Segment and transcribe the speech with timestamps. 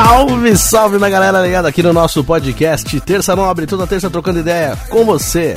[0.00, 4.76] Salve, salve, minha galera ligada aqui no nosso podcast Terça Nobre, toda terça trocando ideia
[4.88, 5.56] com você.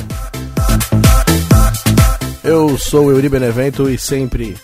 [2.43, 4.57] Eu sou o Euri Benevento e sempre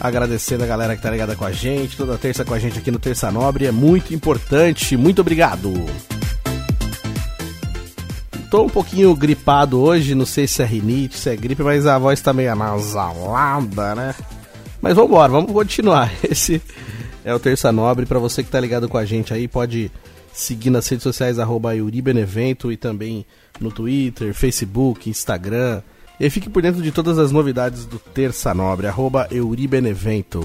[0.00, 2.90] agradecendo a galera que tá ligada com a gente, toda terça com a gente aqui
[2.90, 5.74] no Terça Nobre, é muito importante, muito obrigado.
[8.50, 11.98] Tô um pouquinho gripado hoje, não sei se é rinite, se é gripe, mas a
[11.98, 14.14] voz tá meio anasalada, né?
[14.80, 16.10] Mas vambora, vamos continuar.
[16.24, 16.62] Esse
[17.28, 18.06] é o Terça Nobre.
[18.06, 19.92] Para você que tá ligado com a gente aí, pode
[20.32, 23.26] seguir nas redes sociais, arroba e também
[23.60, 25.82] no Twitter, Facebook, Instagram.
[26.18, 30.40] E fique por dentro de todas as novidades do Terça Nobre, arroba Euribenevento.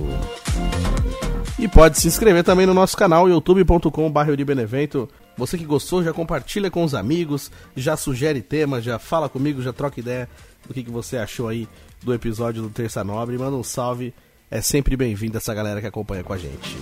[1.57, 5.07] E pode se inscrever também no nosso canal, youtube.com.br Euribenevento.
[5.37, 9.71] Você que gostou, já compartilha com os amigos, já sugere temas, já fala comigo, já
[9.71, 10.27] troca ideia
[10.67, 11.65] do que, que você achou aí
[12.03, 13.37] do episódio do Terça Nobre.
[13.37, 14.13] Manda um salve
[14.49, 16.77] é sempre bem-vindo essa galera que acompanha com a gente.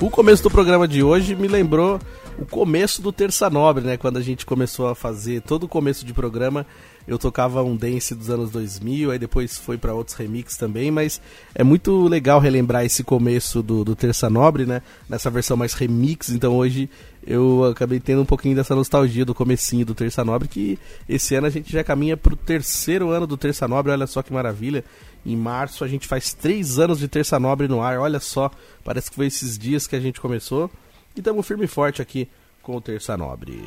[0.00, 2.00] O começo do programa de hoje me lembrou
[2.38, 3.96] o começo do Terça Nobre, né?
[3.98, 6.66] Quando a gente começou a fazer todo o começo de programa,
[7.06, 11.20] eu tocava um dance dos anos 2000, aí depois foi para outros remixes também, mas
[11.54, 14.80] é muito legal relembrar esse começo do, do Terça Nobre, né?
[15.08, 16.88] Nessa versão mais remix, então hoje
[17.26, 21.46] eu acabei tendo um pouquinho dessa nostalgia do comecinho do Terça Nobre, que esse ano
[21.46, 24.84] a gente já caminha pro terceiro ano do Terça Nobre, olha só que maravilha.
[25.24, 27.98] Em março a gente faz três anos de Terça Nobre no ar.
[27.98, 28.50] Olha só,
[28.82, 30.70] parece que foi esses dias que a gente começou.
[31.14, 32.26] E estamos firme e forte aqui
[32.62, 33.62] com o Terça Nobre.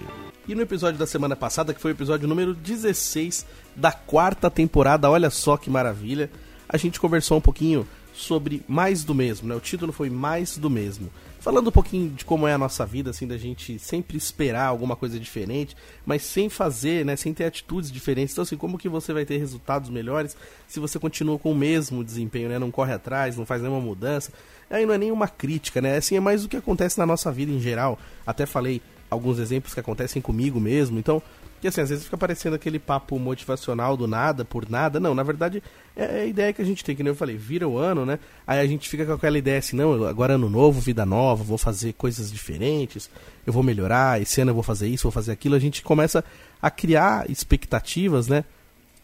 [0.48, 5.10] E no episódio da semana passada, que foi o episódio número 16 da quarta temporada,
[5.10, 6.30] olha só que maravilha,
[6.68, 9.56] a gente conversou um pouquinho sobre mais do mesmo, né?
[9.56, 11.12] O título foi Mais do Mesmo
[11.44, 14.96] falando um pouquinho de como é a nossa vida, assim, da gente sempre esperar alguma
[14.96, 18.34] coisa diferente, mas sem fazer, né, sem ter atitudes diferentes.
[18.34, 20.38] Então, assim, como que você vai ter resultados melhores
[20.70, 24.32] se você continua com o mesmo desempenho, né, não corre atrás, não faz nenhuma mudança?
[24.70, 27.52] Aí não é nenhuma crítica, né, assim, é mais o que acontece na nossa vida
[27.52, 28.00] em geral.
[28.26, 31.22] Até falei alguns exemplos que acontecem comigo mesmo, então
[31.64, 35.00] que assim, às vezes fica parecendo aquele papo motivacional do nada, por nada.
[35.00, 35.64] Não, na verdade,
[35.96, 38.06] é, é a ideia que a gente tem, que nem eu falei, vira o ano,
[38.06, 38.20] né?
[38.46, 41.42] Aí a gente fica com aquela ideia assim, não, agora é ano novo, vida nova,
[41.42, 43.10] vou fazer coisas diferentes,
[43.48, 45.56] eu vou melhorar, esse ano eu vou fazer isso, vou fazer aquilo.
[45.56, 46.22] A gente começa
[46.62, 48.44] a criar expectativas, né?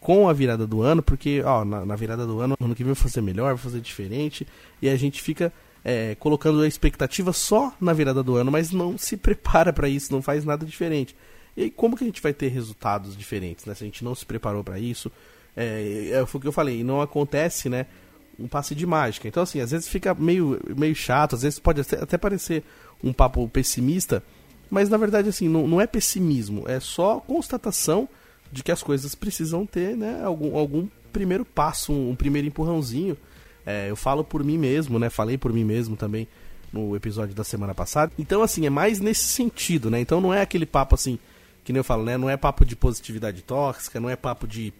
[0.01, 2.91] Com a virada do ano, porque, ó, na, na virada do ano, ano que vem
[2.91, 4.45] vou fazer melhor, vou fazer diferente,
[4.81, 5.49] e a gente fica
[5.81, 10.11] é, colocando a expectativa só na virada do ano, mas não se prepara para isso,
[10.11, 11.15] não faz nada diferente.
[11.59, 13.75] E aí, como que a gente vai ter resultados diferentes, né?
[13.75, 15.11] Se a gente não se preparou para isso.
[15.57, 17.85] É, é, foi o que eu falei, não acontece, né?
[18.39, 19.27] Um passe de mágica.
[19.27, 22.63] Então, assim, às vezes fica meio, meio chato, às vezes pode até, até parecer
[23.03, 24.23] um papo pessimista,
[24.69, 28.07] mas na verdade, assim, não, não é pessimismo, é só constatação
[28.49, 30.21] de que as coisas precisam ter, né?
[30.23, 33.17] Algum, algum primeiro passo, um, um primeiro empurrãozinho.
[33.65, 35.09] É, eu falo por mim mesmo, né?
[35.09, 36.25] Falei por mim mesmo também
[36.71, 38.13] no episódio da semana passada.
[38.17, 39.99] Então, assim, é mais nesse sentido, né?
[39.99, 41.19] Então não é aquele papo assim,
[41.69, 42.17] que nem eu falo, né?
[42.17, 44.73] Não é papo de positividade tóxica, não é papo de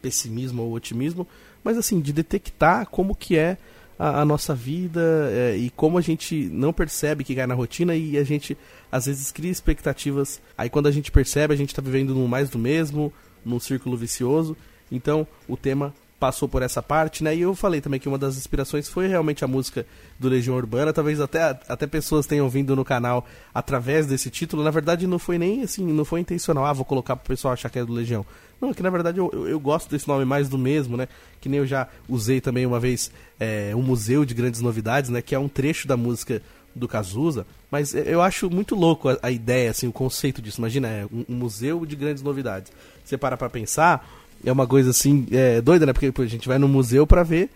[0.00, 1.26] pessimismo ou otimismo,
[1.64, 3.58] mas assim, de detectar como que é
[3.98, 5.00] a, a nossa vida
[5.32, 8.56] é, e como a gente não percebe que cai na rotina e a gente
[8.92, 10.40] às vezes cria expectativas.
[10.56, 13.12] Aí quando a gente percebe, a gente está vivendo no mais do mesmo,
[13.44, 14.56] num círculo vicioso.
[14.92, 17.34] Então, o tema passou por essa parte, né?
[17.34, 19.86] E eu falei também que uma das inspirações foi realmente a música
[20.18, 20.92] do Legião Urbana.
[20.92, 24.64] Talvez até, até pessoas tenham vindo no canal através desse título.
[24.64, 26.64] Na verdade, não foi nem assim, não foi intencional.
[26.64, 28.26] Ah, vou colocar pro pessoal achar que é do Legião.
[28.60, 31.06] Não, é que na verdade eu, eu, eu gosto desse nome mais do mesmo, né?
[31.40, 35.22] Que nem eu já usei também uma vez é, um museu de grandes novidades, né?
[35.22, 36.42] Que é um trecho da música
[36.74, 37.46] do Cazuza.
[37.70, 40.60] Mas eu acho muito louco a, a ideia, assim, o conceito disso.
[40.60, 42.72] Imagina, é um, um museu de grandes novidades.
[43.04, 44.08] Você para pra pensar
[44.44, 45.92] é uma coisa assim, é, doida, né?
[45.92, 47.50] Porque a gente vai no museu para ver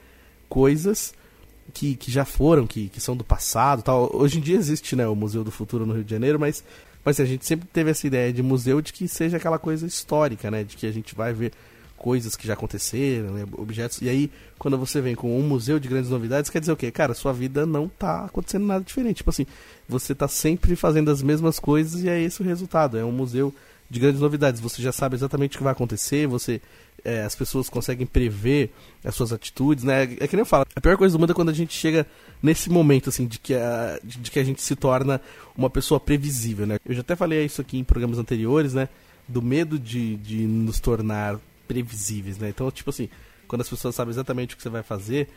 [0.49, 1.15] coisas
[1.73, 4.11] que, que já foram, que, que são do passado tal.
[4.15, 6.63] Hoje em dia existe, né, o Museu do Futuro no Rio de Janeiro, mas,
[7.05, 10.51] mas a gente sempre teve essa ideia de museu de que seja aquela coisa histórica,
[10.51, 10.65] né?
[10.65, 11.53] De que a gente vai ver
[11.97, 14.03] coisas que já aconteceram, né, objetos.
[14.03, 16.91] E aí, quando você vem com um museu de grandes novidades, quer dizer o quê?
[16.91, 19.19] Cara, sua vida não tá acontecendo nada diferente.
[19.19, 19.47] Tipo assim,
[19.89, 22.99] você tá sempre fazendo as mesmas coisas e é esse o resultado.
[22.99, 23.55] É um museu
[23.93, 24.59] de grandes novidades.
[24.59, 26.63] Você já sabe exatamente o que vai acontecer, você
[27.05, 28.73] é, as pessoas conseguem prever
[29.05, 30.05] as suas atitudes, né?
[30.19, 32.07] É que nem eu falo, a pior coisa do mundo é quando a gente chega
[32.43, 35.21] nesse momento, assim, de que a, de que a gente se torna
[35.55, 36.79] uma pessoa previsível, né?
[36.87, 38.89] Eu já até falei isso aqui em programas anteriores, né?
[39.29, 41.39] Do medo de, de nos tornar
[41.69, 42.49] previsíveis, né?
[42.49, 43.11] Então, tipo assim,
[43.47, 45.29] quando as pessoas sabem exatamente o que você vai fazer,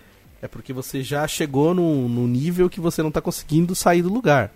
[0.42, 4.50] é porque você já chegou no nível que você não está conseguindo sair do lugar.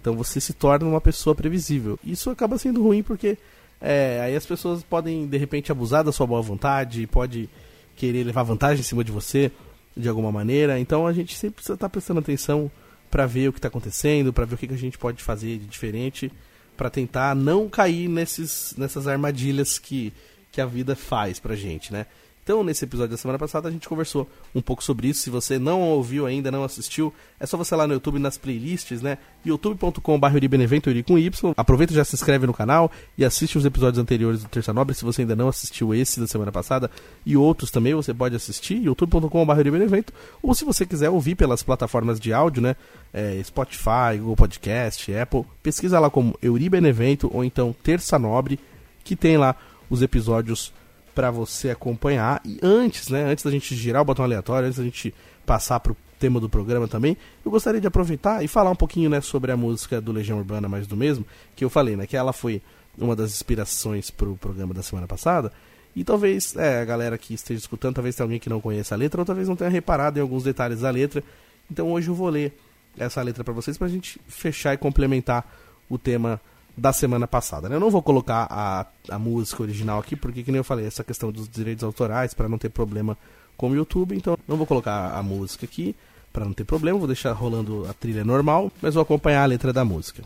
[0.00, 1.98] Então você se torna uma pessoa previsível.
[2.04, 3.36] Isso acaba sendo ruim porque
[3.80, 7.48] é, aí as pessoas podem, de repente, abusar da sua boa vontade, pode
[7.96, 9.50] querer levar vantagem em cima de você
[9.96, 10.78] de alguma maneira.
[10.78, 12.70] Então a gente sempre precisa estar tá prestando atenção
[13.10, 15.66] para ver o que está acontecendo, para ver o que, a gente pode fazer de
[15.66, 16.30] diferente,
[16.76, 20.12] para tentar não cair nesses, nessas armadilhas que,
[20.52, 22.06] que a vida faz pra gente, né?
[22.42, 25.20] Então, nesse episódio da semana passada, a gente conversou um pouco sobre isso.
[25.20, 29.02] Se você não ouviu ainda, não assistiu, é só você lá no YouTube, nas playlists,
[29.02, 29.18] né?
[29.44, 31.54] youtube.com.br Benevento com Y.
[31.56, 34.94] Aproveita e já se inscreve no canal e assiste os episódios anteriores do Terça Nobre.
[34.94, 36.90] Se você ainda não assistiu esse da semana passada
[37.24, 38.82] e outros também, você pode assistir.
[38.82, 40.12] youtube.com.br.
[40.42, 42.74] Ou se você quiser ouvir pelas plataformas de áudio, né?
[43.12, 45.44] É, Spotify, Google Podcast, Apple.
[45.62, 48.58] Pesquisa lá como Euri Benevento ou então Terça Nobre,
[49.04, 49.54] que tem lá
[49.88, 50.72] os episódios
[51.14, 52.40] para você acompanhar.
[52.44, 55.14] E antes, né, antes da gente girar o botão aleatório, antes da gente
[55.44, 59.20] passar pro tema do programa também, eu gostaria de aproveitar e falar um pouquinho, né,
[59.20, 61.24] sobre a música do Legião Urbana mais do mesmo,
[61.56, 62.60] que eu falei, né, que ela foi
[62.98, 65.50] uma das inspirações pro programa da semana passada.
[65.96, 68.98] E talvez é, a galera que esteja escutando, talvez tenha alguém que não conheça a
[68.98, 71.22] letra, ou talvez não tenha reparado em alguns detalhes da letra.
[71.70, 72.56] Então hoje eu vou ler
[72.98, 75.50] essa letra para vocês, pra gente fechar e complementar
[75.88, 76.40] o tema
[76.76, 77.68] da semana passada.
[77.68, 77.76] Né?
[77.76, 81.04] Eu não vou colocar a, a música original aqui, porque, que nem eu falei, essa
[81.04, 83.16] questão dos direitos autorais, para não ter problema
[83.56, 85.94] com o YouTube, então não vou colocar a música aqui,
[86.32, 89.72] para não ter problema, vou deixar rolando a trilha normal, mas vou acompanhar a letra
[89.72, 90.22] da música.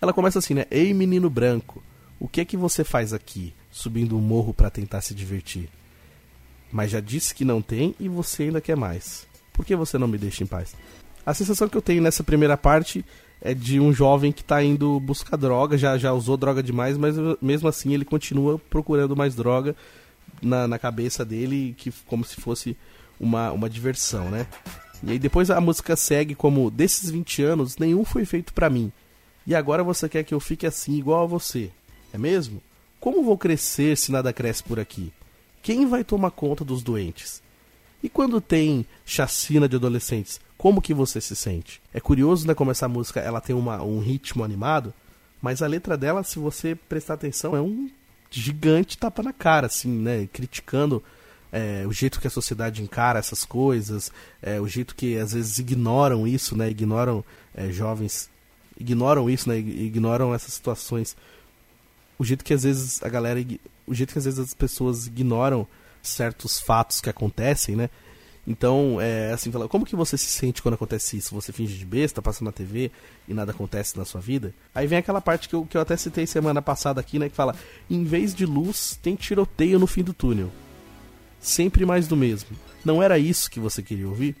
[0.00, 0.64] Ela começa assim, né?
[0.70, 1.82] Ei, menino branco,
[2.18, 5.68] o que é que você faz aqui, subindo um morro para tentar se divertir?
[6.70, 9.26] Mas já disse que não tem e você ainda quer mais.
[9.52, 10.74] Por que você não me deixa em paz?
[11.26, 13.04] A sensação que eu tenho nessa primeira parte
[13.40, 17.16] é de um jovem que está indo buscar droga, já, já usou droga demais, mas
[17.40, 19.76] mesmo assim ele continua procurando mais droga
[20.42, 22.76] na, na cabeça dele, que como se fosse
[23.18, 24.46] uma, uma diversão, né?
[25.02, 28.90] E aí depois a música segue como desses 20 anos, nenhum foi feito para mim.
[29.46, 31.70] E agora você quer que eu fique assim igual a você.
[32.12, 32.60] É mesmo?
[33.00, 35.12] Como vou crescer se nada cresce por aqui?
[35.62, 37.42] Quem vai tomar conta dos doentes?
[38.02, 41.80] E quando tem chacina de adolescentes, como que você se sente?
[41.92, 44.92] É curioso, né, como essa música ela tem uma, um ritmo animado,
[45.40, 47.90] mas a letra dela, se você prestar atenção, é um
[48.30, 51.02] gigante tapa na cara, assim, né, criticando
[51.52, 54.12] é, o jeito que a sociedade encara essas coisas,
[54.42, 57.24] é, o jeito que às vezes ignoram isso, né, ignoram
[57.54, 58.28] é, jovens,
[58.78, 61.16] ignoram isso, né, ignoram essas situações,
[62.18, 63.40] o jeito que às vezes a galera,
[63.86, 65.66] o jeito que às vezes as pessoas ignoram
[66.02, 67.90] certos fatos que acontecem, né,
[68.48, 71.34] então, é assim, fala, como que você se sente quando acontece isso?
[71.34, 72.90] Você finge de besta, passa na TV
[73.28, 74.54] e nada acontece na sua vida?
[74.74, 77.28] Aí vem aquela parte que eu, que eu até citei semana passada aqui, né?
[77.28, 77.54] Que fala,
[77.90, 80.50] em vez de luz, tem tiroteio no fim do túnel.
[81.38, 82.48] Sempre mais do mesmo.
[82.82, 84.34] Não era isso que você queria ouvir?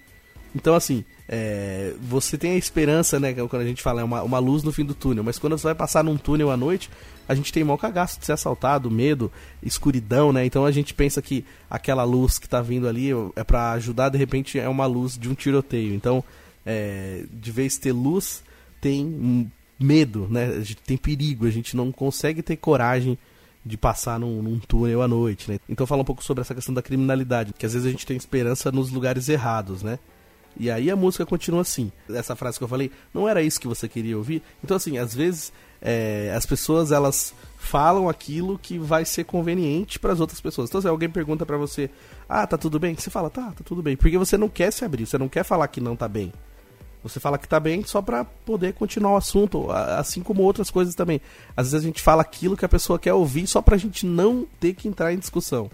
[0.58, 3.32] Então, assim, é, você tem a esperança, né?
[3.32, 5.22] Quando a gente fala, é uma, uma luz no fim do túnel.
[5.22, 6.90] Mas quando você vai passar num túnel à noite,
[7.28, 9.30] a gente tem mau cagaço de ser assaltado, medo,
[9.62, 10.44] escuridão, né?
[10.44, 14.18] Então a gente pensa que aquela luz que tá vindo ali é para ajudar, de
[14.18, 15.94] repente é uma luz de um tiroteio.
[15.94, 16.24] Então,
[16.66, 18.42] é, de vez ter luz,
[18.80, 20.60] tem medo, né?
[20.84, 23.16] Tem perigo, a gente não consegue ter coragem
[23.64, 25.60] de passar num, num, túnel à noite, né?
[25.68, 28.16] Então fala um pouco sobre essa questão da criminalidade, que às vezes a gente tem
[28.16, 30.00] esperança nos lugares errados, né?
[30.58, 31.92] E aí a música continua assim.
[32.08, 34.42] Essa frase que eu falei, não era isso que você queria ouvir?
[34.62, 40.12] Então, assim, às vezes é, as pessoas elas falam aquilo que vai ser conveniente para
[40.12, 40.68] as outras pessoas.
[40.68, 41.90] Então, se alguém pergunta para você,
[42.28, 42.94] ah, tá tudo bem?
[42.96, 43.96] Você fala, tá, tá tudo bem.
[43.96, 46.32] Porque você não quer se abrir, você não quer falar que não tá bem.
[47.02, 50.94] Você fala que tá bem só para poder continuar o assunto, assim como outras coisas
[50.94, 51.20] também.
[51.56, 54.46] Às vezes a gente fala aquilo que a pessoa quer ouvir só pra gente não
[54.58, 55.70] ter que entrar em discussão.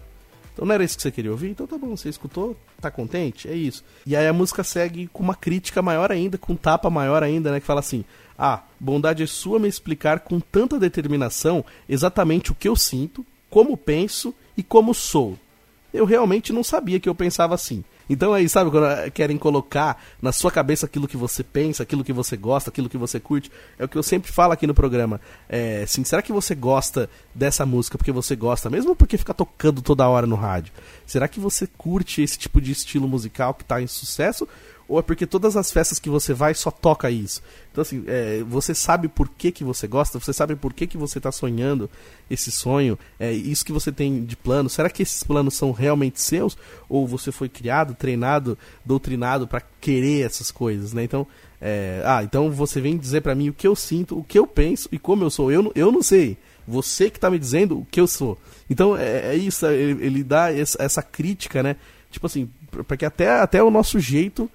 [0.55, 1.51] Então não era isso que você queria ouvir?
[1.51, 3.49] Então tá bom, você escutou, tá contente?
[3.49, 3.85] É isso.
[4.07, 7.51] E aí a música segue com uma crítica maior ainda, com um tapa maior ainda,
[7.51, 7.59] né?
[7.59, 8.05] Que fala assim:
[8.39, 13.77] Ah, bondade é sua me explicar com tanta determinação exatamente o que eu sinto, como
[13.77, 15.37] penso e como sou.
[15.93, 17.85] Eu realmente não sabia que eu pensava assim.
[18.09, 22.13] Então aí, sabe, quando querem colocar na sua cabeça aquilo que você pensa, aquilo que
[22.13, 25.21] você gosta, aquilo que você curte, é o que eu sempre falo aqui no programa.
[25.49, 29.81] É, assim, será que você gosta dessa música porque você gosta, mesmo porque fica tocando
[29.83, 30.73] toda hora no rádio?
[31.07, 34.49] Será que você curte esse tipo de estilo musical que está em sucesso?
[34.89, 37.43] Ou é porque todas as festas que você vai só toca isso?
[37.73, 40.99] Então, assim, é, você sabe por que, que você gosta, você sabe por que, que
[40.99, 41.89] você está sonhando
[42.31, 46.21] esse sonho, é, isso que você tem de plano, será que esses planos são realmente
[46.21, 46.57] seus?
[46.89, 51.03] Ou você foi criado, treinado, doutrinado para querer essas coisas, né?
[51.03, 51.27] Então,
[51.61, 54.47] é, ah, então você vem dizer para mim o que eu sinto, o que eu
[54.47, 55.51] penso e como eu sou.
[55.51, 56.37] Eu, eu não sei.
[56.69, 58.39] Você que tá me dizendo o que eu sou.
[58.69, 61.77] Então é, é isso, ele, ele dá essa, essa, crítica, né?
[62.11, 62.51] Tipo assim,
[62.87, 64.51] porque até, até o nosso jeito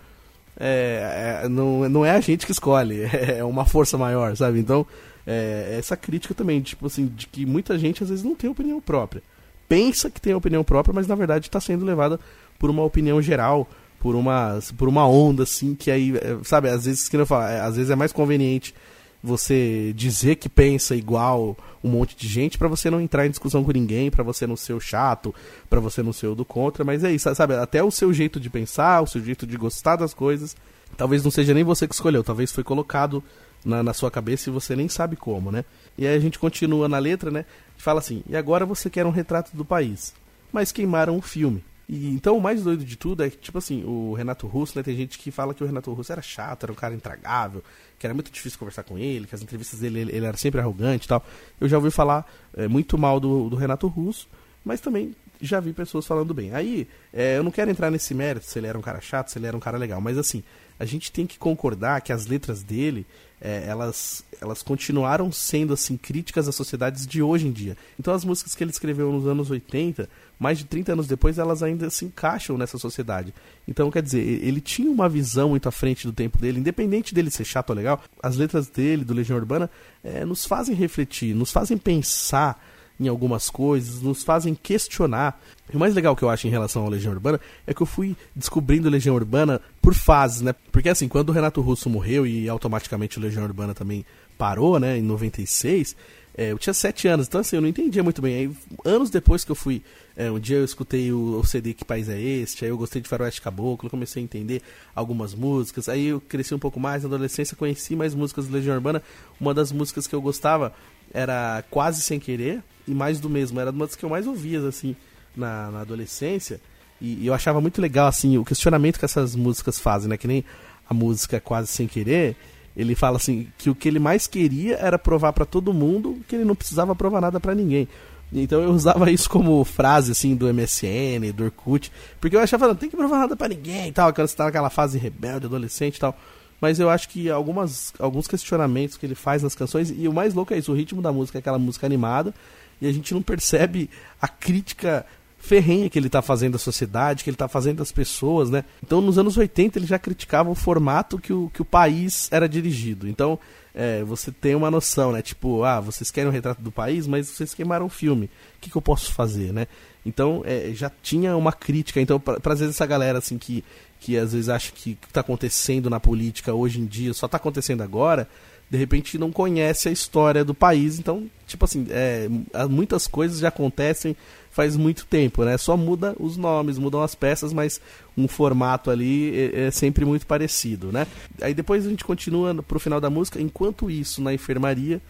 [0.59, 3.03] é, é, não, não é a gente que escolhe,
[3.37, 4.59] é uma força maior, sabe?
[4.59, 4.85] Então,
[5.25, 8.81] é, essa crítica também, tipo assim, de que muita gente às vezes não tem opinião
[8.81, 9.23] própria.
[9.67, 12.19] Pensa que tem opinião própria, mas na verdade está sendo levada
[12.57, 16.85] por uma opinião geral, por uma, por uma onda, assim, que aí, é, sabe, às
[16.85, 18.73] vezes, que eu falo, às vezes é mais conveniente
[19.21, 23.63] você dizer que pensa igual um monte de gente para você não entrar em discussão
[23.63, 25.33] com ninguém, para você não ser o chato,
[25.69, 27.55] para você não ser o do contra, mas é isso, sabe?
[27.55, 30.55] Até o seu jeito de pensar, o seu jeito de gostar das coisas,
[30.97, 33.23] talvez não seja nem você que escolheu, talvez foi colocado
[33.63, 35.65] na, na sua cabeça e você nem sabe como, né?
[35.97, 37.45] E aí a gente continua na letra, né?
[37.77, 40.13] Fala assim: "E agora você quer um retrato do país,
[40.51, 41.63] mas queimaram o filme.
[41.89, 44.83] E, então o mais doido de tudo é que, tipo assim, o Renato Russo, né?
[44.83, 47.63] Tem gente que fala que o Renato Russo era chato, era um cara intragável,
[47.97, 50.61] que era muito difícil conversar com ele, que as entrevistas dele ele, ele era sempre
[50.61, 51.25] arrogante e tal.
[51.59, 54.29] Eu já ouvi falar é, muito mal do, do Renato Russo,
[54.63, 56.53] mas também já vi pessoas falando bem.
[56.53, 59.39] Aí, é, eu não quero entrar nesse mérito se ele era um cara chato, se
[59.39, 60.43] ele era um cara legal, mas assim,
[60.79, 63.05] a gente tem que concordar que as letras dele
[63.41, 67.77] é, elas, elas continuaram sendo assim críticas às sociedades de hoje em dia.
[67.99, 71.63] Então as músicas que ele escreveu nos anos 80, mais de 30 anos depois, elas
[71.63, 73.33] ainda se encaixam nessa sociedade.
[73.67, 77.29] Então, quer dizer, ele tinha uma visão muito à frente do tempo dele, independente dele
[77.29, 79.69] ser chato ou legal, as letras dele, do Legião Urbana,
[80.03, 82.59] é, nos fazem refletir, nos fazem pensar
[82.99, 85.39] em algumas coisas, nos fazem questionar.
[85.71, 87.85] E o mais legal que eu acho em relação ao Legião Urbana é que eu
[87.85, 90.53] fui descobrindo Legião Urbana por fases, né?
[90.71, 94.05] Porque assim, quando o Renato Russo morreu e automaticamente o Legião Urbana também
[94.37, 95.95] parou, né, em 96,
[96.37, 98.33] é, eu tinha sete anos, então assim, eu não entendia muito bem.
[98.33, 98.51] Aí,
[98.85, 99.83] anos depois que eu fui,
[100.15, 103.01] é, um dia eu escutei o, o, CD Que País é Este, aí eu gostei
[103.01, 104.61] de Faroeste Caboclo, comecei a entender
[104.95, 108.73] algumas músicas, aí eu cresci um pouco mais na adolescência, conheci mais músicas do Legião
[108.75, 109.03] Urbana.
[109.37, 110.73] Uma das músicas que eu gostava
[111.13, 113.59] era Quase Sem Querer, e mais do mesmo.
[113.59, 114.95] Era uma das que eu mais ouvia, assim,
[115.35, 116.59] na, na adolescência.
[116.99, 120.17] E, e, eu achava muito legal, assim, o questionamento que essas músicas fazem, né?
[120.17, 120.43] Que nem
[120.89, 122.35] a música Quase Sem Querer.
[122.75, 126.35] Ele fala assim que o que ele mais queria era provar para todo mundo que
[126.35, 127.87] ele não precisava provar nada para ninguém.
[128.31, 132.75] Então eu usava isso como frase assim do MSN, do Orkut, porque eu achava, não
[132.75, 135.99] tem que provar nada para ninguém tal, quando você tá naquela fase rebelde, adolescente e
[135.99, 136.17] tal.
[136.59, 140.33] Mas eu acho que algumas, alguns questionamentos que ele faz nas canções, e o mais
[140.33, 142.33] louco é isso, o ritmo da música é aquela música animada,
[142.81, 143.89] e a gente não percebe
[144.21, 145.05] a crítica
[145.37, 148.65] ferrenha que ele está fazendo à sociedade, que ele está fazendo às pessoas, né?
[148.83, 152.47] Então, nos anos 80, ele já criticava o formato que o, que o país era
[152.47, 153.07] dirigido.
[153.07, 153.39] Então,
[153.79, 155.21] é, você tem uma noção, né?
[155.21, 158.25] Tipo, ah, vocês querem um retrato do país, mas vocês queimaram o filme.
[158.25, 159.67] O que, que eu posso fazer, né?
[160.05, 162.01] Então, é, já tinha uma crítica.
[162.01, 163.63] Então, para às vezes essa galera, assim, que,
[163.97, 167.25] que às vezes acha que o que está acontecendo na política hoje em dia só
[167.25, 168.27] está acontecendo agora,
[168.69, 170.99] de repente não conhece a história do país.
[170.99, 172.29] Então, tipo assim, é,
[172.69, 174.15] muitas coisas já acontecem
[174.51, 175.57] faz muito tempo, né?
[175.57, 177.79] Só muda os nomes, mudam as peças, mas
[178.17, 181.07] um formato ali é, é sempre muito parecido, né?
[181.41, 183.41] Aí depois a gente continua pro final da música.
[183.41, 185.01] Enquanto isso, na enfermaria,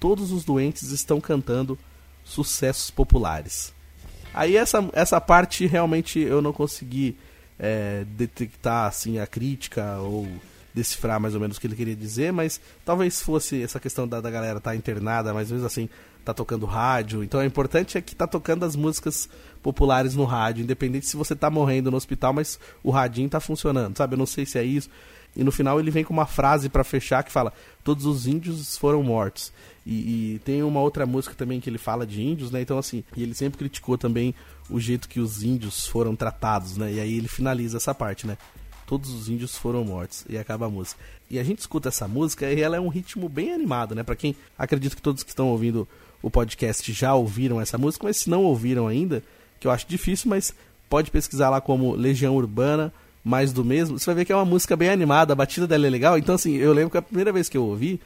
[0.00, 1.78] todos os doentes estão cantando
[2.24, 3.72] sucessos populares.
[4.34, 7.16] Aí essa, essa parte realmente eu não consegui
[7.58, 10.28] é, detectar assim a crítica ou
[10.76, 14.20] decifrar mais ou menos o que ele queria dizer, mas talvez fosse essa questão da,
[14.20, 15.88] da galera estar tá internada, mas mesmo assim
[16.22, 17.24] tá tocando rádio.
[17.24, 19.26] Então é importante é que tá tocando as músicas
[19.62, 23.96] populares no rádio, independente se você tá morrendo no hospital, mas o radinho tá funcionando,
[23.96, 24.14] sabe?
[24.14, 24.90] Eu não sei se é isso.
[25.34, 27.52] E no final ele vem com uma frase para fechar que fala:
[27.82, 29.52] Todos os índios foram mortos.
[29.84, 32.60] E, e, tem uma outra música também que ele fala de índios, né?
[32.60, 34.34] Então, assim, e ele sempre criticou também
[34.68, 36.94] o jeito que os índios foram tratados, né?
[36.94, 38.36] E aí ele finaliza essa parte, né?
[38.86, 40.24] Todos os índios foram mortos.
[40.28, 41.00] E acaba a música.
[41.30, 44.02] E a gente escuta essa música e ela é um ritmo bem animado, né?
[44.02, 45.86] Para quem acredito que todos que estão ouvindo
[46.22, 49.22] o podcast já ouviram essa música, mas se não ouviram ainda,
[49.60, 50.54] que eu acho difícil, mas
[50.88, 53.98] pode pesquisar lá como Legião Urbana, mais do mesmo.
[53.98, 56.16] Você vai ver que é uma música bem animada, a batida dela é legal.
[56.16, 58.00] Então, assim, eu lembro que a primeira vez que eu ouvi,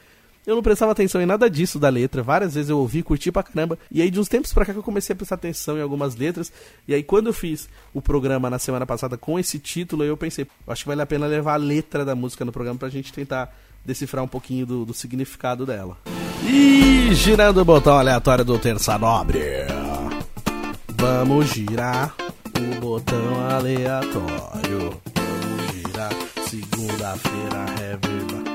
[0.47, 2.23] eu não prestava atenção em nada disso da letra.
[2.23, 3.79] Várias vezes eu ouvi, curti pra caramba.
[3.91, 6.17] E aí, de uns tempos pra cá, que eu comecei a prestar atenção em algumas
[6.17, 6.53] letras.
[6.89, 10.47] E aí, quando eu fiz o programa na semana passada com esse título, eu pensei,
[10.67, 13.55] acho que vale a pena levar a letra da música no programa pra gente tentar
[13.85, 15.97] decifrar um pouquinho do, do significado dela.
[16.45, 19.41] E girando o botão aleatório do Terça Nobre.
[20.97, 22.15] Vamos girar
[22.59, 25.01] o botão aleatório.
[25.15, 26.11] Vamos girar
[27.01, 28.50] Sexta-feira é verdade.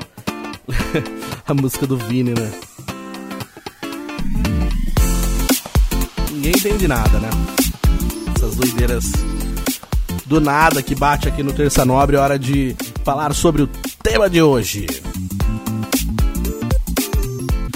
[1.46, 2.52] a música do Vini, né?
[6.32, 7.30] Ninguém entende nada, né?
[8.36, 9.12] Essas doideiras
[10.26, 13.66] do nada que bate aqui no Terça Nobre, hora de falar sobre o
[14.02, 14.86] tema de hoje.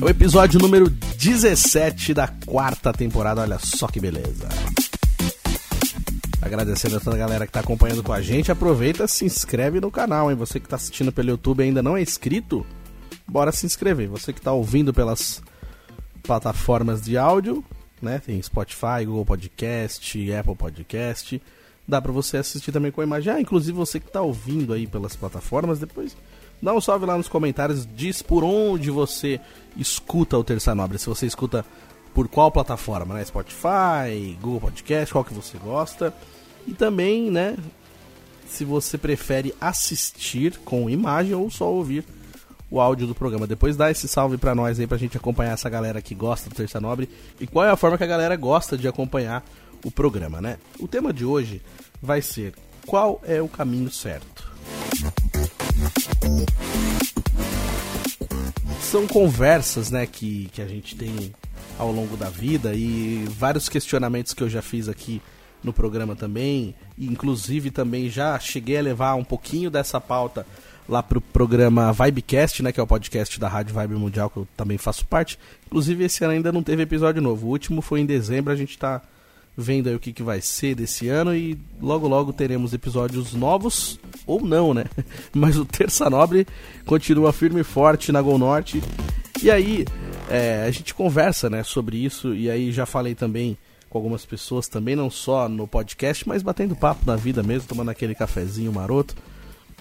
[0.00, 4.48] É o episódio número 17 da quarta temporada, olha só que beleza.
[6.42, 9.90] Agradecendo a toda a galera que está acompanhando com a gente, aproveita se inscreve no
[9.90, 10.36] canal, hein?
[10.36, 12.66] Você que está assistindo pelo YouTube e ainda não é inscrito,
[13.30, 14.08] bora se inscrever.
[14.08, 15.42] Você que está ouvindo pelas
[16.22, 17.64] plataformas de áudio,
[18.02, 18.20] né?
[18.24, 21.40] Tem Spotify, Google Podcast, Apple Podcast.
[21.86, 23.32] Dá para você assistir também com a imagem.
[23.32, 26.16] Ah, inclusive você que está ouvindo aí pelas plataformas, depois
[26.60, 29.40] dá um salve lá nos comentários, diz por onde você
[29.76, 30.98] escuta o Terça Nobre.
[30.98, 31.64] Se você escuta
[32.12, 33.24] por qual plataforma, né?
[33.24, 36.12] Spotify, Google Podcast, qual que você gosta.
[36.66, 37.56] E também, né,
[38.46, 42.04] se você prefere assistir com imagem ou só ouvir
[42.70, 43.46] o áudio do programa.
[43.46, 46.54] Depois dá esse salve para nós aí pra gente acompanhar essa galera que gosta do
[46.54, 47.08] Terça Nobre
[47.40, 49.44] e qual é a forma que a galera gosta de acompanhar
[49.84, 50.58] o programa, né?
[50.78, 51.60] O tema de hoje
[52.00, 52.54] vai ser
[52.86, 54.48] qual é o caminho certo.
[58.80, 61.32] São conversas, né, que, que a gente tem
[61.78, 65.22] ao longo da vida e vários questionamentos que eu já fiz aqui
[65.62, 70.46] no programa também, inclusive também já cheguei a levar um pouquinho dessa pauta
[70.90, 74.48] lá pro programa Vibecast, né, que é o podcast da Rádio Vibe Mundial que eu
[74.56, 75.38] também faço parte.
[75.66, 77.46] Inclusive esse ano ainda não teve episódio novo.
[77.46, 79.00] O último foi em dezembro, a gente tá
[79.56, 84.00] vendo aí o que, que vai ser desse ano e logo logo teremos episódios novos
[84.26, 84.84] ou não, né?
[85.32, 86.44] Mas o Terça Nobre
[86.84, 88.82] continua firme e forte na Gol Norte.
[89.40, 89.84] E aí,
[90.28, 93.56] é, a gente conversa, né, sobre isso e aí já falei também
[93.88, 97.90] com algumas pessoas também, não só no podcast, mas batendo papo na vida mesmo, tomando
[97.90, 99.14] aquele cafezinho maroto.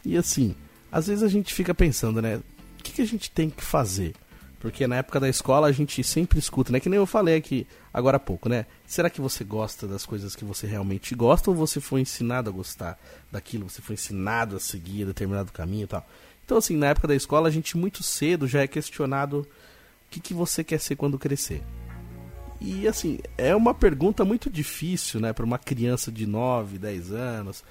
[0.05, 0.55] E assim,
[0.91, 2.37] às vezes a gente fica pensando, né?
[2.79, 4.13] O que, que a gente tem que fazer?
[4.59, 6.79] Porque na época da escola a gente sempre escuta, né?
[6.79, 8.65] Que nem eu falei aqui agora há pouco, né?
[8.85, 12.53] Será que você gosta das coisas que você realmente gosta ou você foi ensinado a
[12.53, 12.99] gostar
[13.31, 13.69] daquilo?
[13.69, 16.05] Você foi ensinado a seguir determinado caminho e tal?
[16.43, 19.47] Então, assim, na época da escola a gente muito cedo já é questionado o
[20.09, 21.63] que, que você quer ser quando crescer.
[22.59, 27.63] E assim, é uma pergunta muito difícil, né, para uma criança de 9, 10 anos,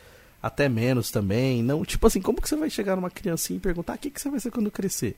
[0.43, 1.63] até menos também.
[1.63, 4.21] Não, tipo assim, como que você vai chegar numa criancinha e perguntar o que, que
[4.21, 5.17] você vai ser quando crescer?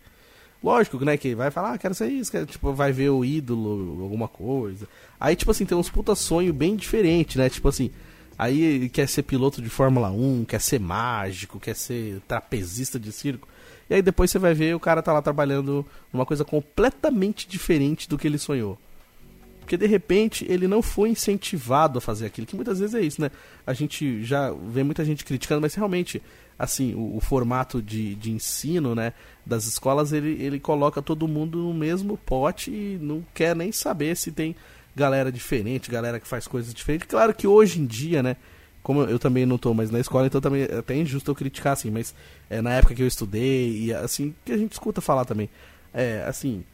[0.62, 4.02] Lógico, né, que vai falar, ah, quero ser isso, quero, tipo, vai ver o ídolo,
[4.02, 4.86] alguma coisa.
[5.18, 7.48] Aí, tipo assim, tem uns puta sonho bem diferente, né?
[7.48, 7.90] Tipo assim,
[8.38, 13.48] aí quer ser piloto de Fórmula 1, quer ser mágico, quer ser trapezista de circo.
[13.88, 18.08] E aí depois você vai ver o cara tá lá trabalhando numa coisa completamente diferente
[18.08, 18.78] do que ele sonhou.
[19.70, 23.20] Porque de repente ele não foi incentivado a fazer aquilo, que muitas vezes é isso,
[23.20, 23.30] né?
[23.64, 26.20] A gente já vê muita gente criticando, mas realmente,
[26.58, 29.12] assim, o, o formato de, de ensino, né,
[29.46, 34.16] das escolas, ele, ele coloca todo mundo no mesmo pote e não quer nem saber
[34.16, 34.56] se tem
[34.96, 37.06] galera diferente, galera que faz coisas diferentes.
[37.06, 38.34] Claro que hoje em dia, né,
[38.82, 41.74] como eu também não estou mais na escola, então também é até injusto eu criticar
[41.74, 42.12] assim, mas
[42.50, 45.48] é, na época que eu estudei e assim, que a gente escuta falar também,
[45.94, 46.64] é, assim,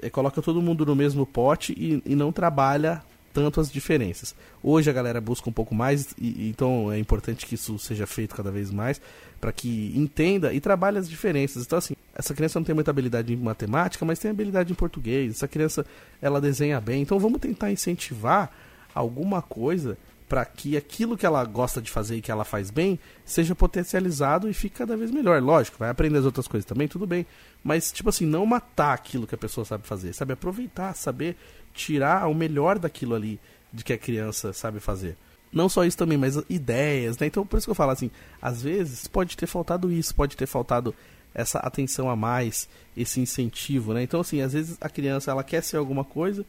[0.00, 4.34] é, coloca todo mundo no mesmo pote e, e, não trabalha tanto as diferenças.
[4.62, 8.34] Hoje a galera busca um pouco mais, e, então é importante que isso seja feito
[8.34, 9.00] cada vez mais,
[9.40, 11.64] para que entenda e trabalhe as diferenças.
[11.64, 15.34] Então, assim, essa criança não tem muita habilidade em matemática, mas tem habilidade em português.
[15.34, 15.84] Essa criança,
[16.20, 17.02] ela desenha bem.
[17.02, 18.50] Então, vamos tentar incentivar
[18.94, 22.98] alguma coisa para que aquilo que ela gosta de fazer e que ela faz bem
[23.24, 25.40] seja potencializado e fique cada vez melhor.
[25.40, 27.24] Lógico, vai aprender as outras coisas também, tudo bem.
[27.62, 30.32] Mas, tipo assim, não matar aquilo que a pessoa sabe fazer, sabe?
[30.32, 31.36] Aproveitar, saber
[31.72, 33.38] tirar o melhor daquilo ali
[33.72, 35.16] de que a criança sabe fazer.
[35.52, 37.26] Não só isso também, mas ideias, né?
[37.26, 38.10] Então, por isso que eu falo assim,
[38.42, 40.94] às vezes pode ter faltado isso, pode ter faltado
[41.32, 44.02] essa atenção a mais, esse incentivo, né?
[44.02, 46.44] Então, assim, às vezes a criança, ela quer ser alguma coisa,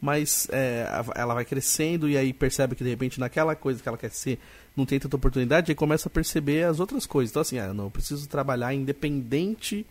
[0.00, 3.98] mas é, ela vai crescendo e aí percebe que de repente naquela coisa que ela
[3.98, 4.38] quer ser
[4.76, 7.30] não tem tanta oportunidade e começa a perceber as outras coisas.
[7.30, 9.84] Então assim, ah, não, eu preciso trabalhar independente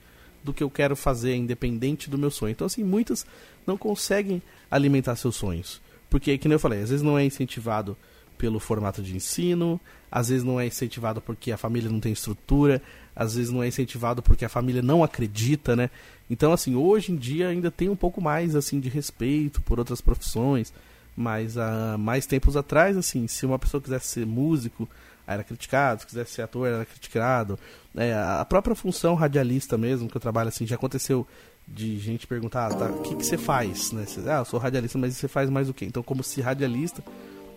[0.44, 2.52] do que eu quero fazer, independente do meu sonho.
[2.52, 3.26] Então assim, muitas
[3.68, 4.42] não conseguem
[4.72, 5.82] alimentar seus sonhos.
[6.10, 7.96] Porque, como eu falei, às vezes não é incentivado
[8.38, 12.82] pelo formato de ensino, às vezes não é incentivado porque a família não tem estrutura,
[13.16, 15.90] às vezes não é incentivado porque a família não acredita, né?
[16.30, 20.00] Então, assim, hoje em dia ainda tem um pouco mais, assim, de respeito por outras
[20.02, 20.74] profissões,
[21.16, 24.88] mas há mais tempos atrás, assim, se uma pessoa quisesse ser músico,
[25.28, 27.60] era criticado, se quisesse ser ator, era criticado.
[27.96, 31.28] É, a própria função radialista mesmo, que eu trabalho, assim, já aconteceu
[31.68, 34.06] de gente perguntar, ah, tá, o que, que você faz, né?
[34.28, 35.86] Ah, eu sou radialista, mas você faz mais o quê?
[35.86, 37.04] Então, como se radialista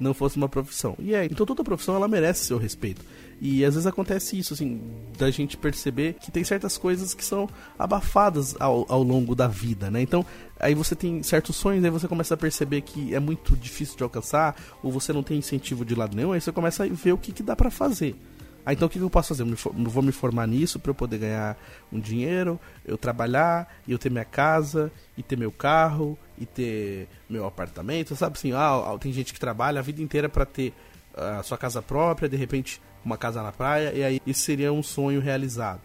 [0.03, 0.97] não fosse uma profissão.
[0.99, 3.03] E é, então toda profissão ela merece seu respeito.
[3.41, 4.81] E às vezes acontece isso, assim,
[5.19, 9.91] da gente perceber que tem certas coisas que são abafadas ao, ao longo da vida,
[9.91, 10.01] né?
[10.01, 10.25] Então,
[10.61, 14.03] aí você tem certos sonhos, aí você começa a perceber que é muito difícil de
[14.03, 17.19] alcançar, ou você não tem incentivo de lado nenhum, aí você começa a ver o
[17.19, 18.17] que, que dá para fazer.
[18.65, 19.43] Ah, então o que eu posso fazer?
[19.43, 19.57] Eu
[19.91, 21.59] vou me formar nisso para eu poder ganhar
[21.91, 27.09] um dinheiro, eu trabalhar, e eu ter minha casa, e ter meu carro, e ter
[27.29, 28.53] meu apartamento, sabe assim?
[28.53, 30.73] Ah, tem gente que trabalha a vida inteira para ter
[31.15, 34.83] a sua casa própria, de repente uma casa na praia, e aí isso seria um
[34.83, 35.81] sonho realizado.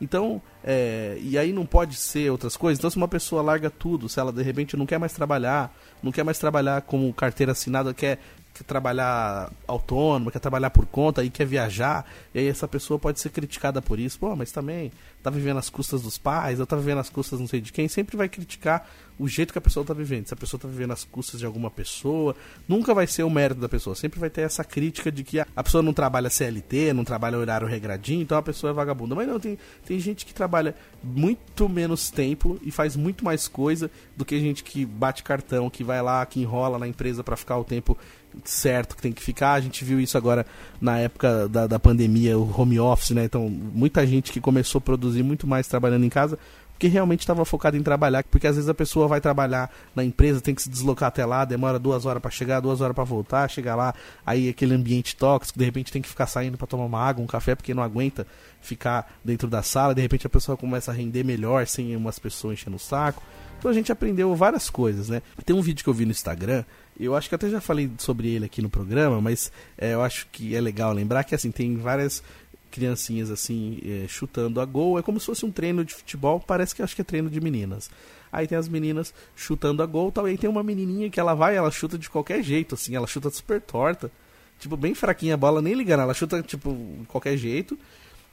[0.00, 2.78] Então, é, e aí não pode ser outras coisas.
[2.78, 6.12] Então, se uma pessoa larga tudo, se ela de repente não quer mais trabalhar, não
[6.12, 8.18] quer mais trabalhar como carteira assinada, quer
[8.58, 13.20] quer trabalhar autônomo, quer trabalhar por conta e quer viajar, e aí essa pessoa pode
[13.20, 14.18] ser criticada por isso.
[14.18, 14.90] Pô, mas também
[15.22, 17.88] tá vivendo às custas dos pais, ou tá vivendo às custas não sei de quem,
[17.88, 20.26] sempre vai criticar o jeito que a pessoa tá vivendo.
[20.26, 22.36] Se a pessoa tá vivendo às custas de alguma pessoa,
[22.68, 25.64] nunca vai ser o mérito da pessoa, sempre vai ter essa crítica de que a
[25.64, 29.14] pessoa não trabalha CLT, não trabalha horário regradinho, então a pessoa é vagabunda.
[29.14, 33.90] Mas não, tem, tem gente que trabalha muito menos tempo e faz muito mais coisa
[34.16, 37.58] do que gente que bate cartão, que vai lá, que enrola na empresa para ficar
[37.58, 37.98] o tempo
[38.44, 39.54] certo que tem que ficar.
[39.54, 40.46] A gente viu isso agora
[40.80, 43.24] na época da, da pandemia, o home office, né?
[43.24, 46.38] Então, muita gente que começou a produzir muito mais trabalhando em casa
[46.78, 50.40] porque realmente estava focado em trabalhar, porque às vezes a pessoa vai trabalhar na empresa,
[50.40, 53.50] tem que se deslocar até lá, demora duas horas para chegar, duas horas para voltar,
[53.50, 53.92] chegar lá,
[54.24, 57.26] aí aquele ambiente tóxico, de repente tem que ficar saindo para tomar uma água, um
[57.26, 58.24] café, porque não aguenta
[58.60, 62.52] ficar dentro da sala, de repente a pessoa começa a render melhor sem umas pessoas
[62.52, 63.24] enchendo o saco.
[63.58, 65.20] Então a gente aprendeu várias coisas, né?
[65.44, 66.64] Tem um vídeo que eu vi no Instagram
[66.98, 70.26] eu acho que até já falei sobre ele aqui no programa, mas é, eu acho
[70.32, 72.22] que é legal lembrar que assim tem várias
[72.70, 74.98] criancinhas assim é, chutando a gol.
[74.98, 76.40] É como se fosse um treino de futebol.
[76.40, 77.90] Parece que acho que é treino de meninas.
[78.30, 80.28] Aí tem as meninas chutando a gol, tal.
[80.28, 82.94] E aí tem uma menininha que ela vai, ela chuta de qualquer jeito, assim.
[82.94, 84.10] Ela chuta super torta,
[84.58, 86.00] tipo bem fraquinha a bola, nem ligando.
[86.00, 87.78] Ela chuta tipo de qualquer jeito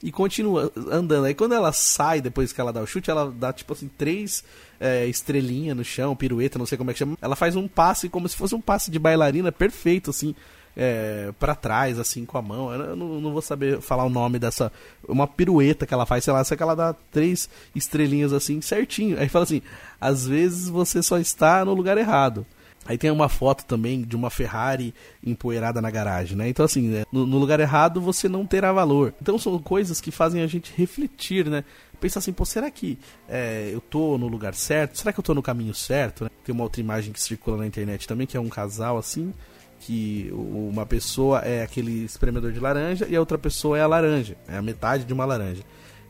[0.02, 1.24] e continua andando.
[1.24, 4.44] Aí quando ela sai, depois que ela dá o chute, ela dá tipo assim, três
[4.78, 7.16] é, estrelinhas no chão, pirueta, não sei como é que chama.
[7.20, 10.34] Ela faz um passe como se fosse um passe de bailarina perfeito, assim,
[10.76, 12.72] é, para trás, assim, com a mão.
[12.72, 14.70] Eu não, não, vou saber falar o nome dessa.
[15.08, 19.18] Uma pirueta que ela faz, sei lá, só que ela dá três estrelinhas assim, certinho.
[19.18, 19.62] Aí fala assim:
[20.00, 22.46] às vezes você só está no lugar errado.
[22.86, 24.94] Aí tem uma foto também de uma Ferrari
[25.24, 26.48] empoeirada na garagem, né?
[26.48, 27.04] Então, assim, né?
[27.10, 29.12] no, no, lugar errado você não terá valor.
[29.20, 31.64] Então, são coisas que fazem a gente refletir, né?
[32.00, 34.98] Pensar assim, pô, será que é, eu tô no lugar certo?
[34.98, 36.24] Será que eu tô no caminho certo?
[36.24, 36.30] Né?
[36.44, 39.32] Tem uma outra imagem que circula na internet também, que é um casal assim,
[39.80, 44.36] que uma pessoa é aquele espremedor de laranja e a outra pessoa é a laranja,
[44.46, 45.62] é a metade de uma laranja.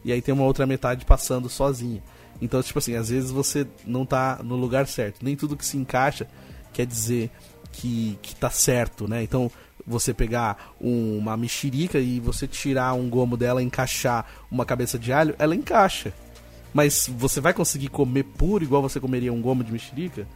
[0.04, 2.02] E aí tem uma outra metade passando sozinha.
[2.40, 5.24] Então, tipo assim, às vezes você não tá no lugar certo.
[5.24, 6.28] Nem tudo que se encaixa
[6.76, 7.30] quer dizer
[7.72, 9.22] que, que tá certo, né?
[9.22, 9.50] Então,
[9.86, 14.98] você pegar um, uma mexerica e você tirar um gomo dela e encaixar uma cabeça
[14.98, 16.12] de alho, ela encaixa.
[16.74, 20.26] Mas você vai conseguir comer puro igual você comeria um gomo de mexerica?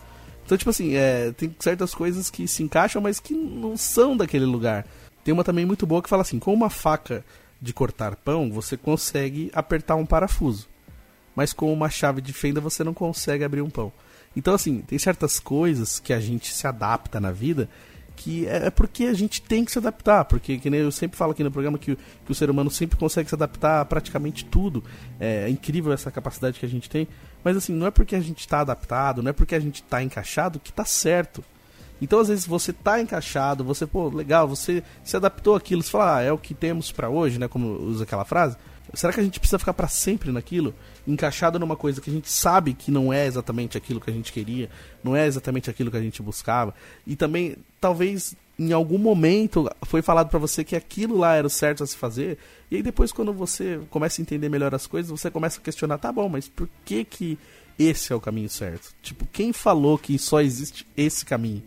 [0.47, 4.47] Então, tipo assim, é, tem certas coisas que se encaixam, mas que não são daquele
[4.47, 4.87] lugar.
[5.23, 7.23] Tem uma também muito boa que fala assim: com uma faca
[7.61, 10.67] de cortar pão, você consegue apertar um parafuso.
[11.37, 13.93] Mas com uma chave de fenda você não consegue abrir um pão.
[14.37, 17.69] Então, assim, tem certas coisas que a gente se adapta na vida
[18.21, 21.33] que é, é porque a gente tem que se adaptar, porque que eu sempre falo
[21.33, 24.85] aqui no programa que, que o ser humano sempre consegue se adaptar a praticamente tudo.
[25.19, 27.09] É, é incrível essa capacidade que a gente tem,
[27.43, 30.03] mas assim, não é porque a gente está adaptado, não é porque a gente está
[30.03, 31.43] encaixado que está certo.
[32.01, 36.17] Então, às vezes, você está encaixado, você, pô, legal, você se adaptou àquilo, você fala,
[36.17, 37.47] ah, é o que temos para hoje, né?
[37.47, 38.57] Como usa aquela frase.
[38.95, 40.75] Será que a gente precisa ficar para sempre naquilo?
[41.07, 44.33] Encaixado numa coisa que a gente sabe que não é exatamente aquilo que a gente
[44.33, 44.69] queria,
[45.03, 46.75] não é exatamente aquilo que a gente buscava.
[47.07, 51.51] E também, talvez em algum momento foi falado para você que aquilo lá era o
[51.51, 52.37] certo a se fazer.
[52.71, 55.97] E aí depois quando você começa a entender melhor as coisas, você começa a questionar,
[55.97, 57.39] tá bom, mas por que que
[57.79, 58.93] esse é o caminho certo?
[59.03, 61.63] Tipo, quem falou que só existe esse caminho?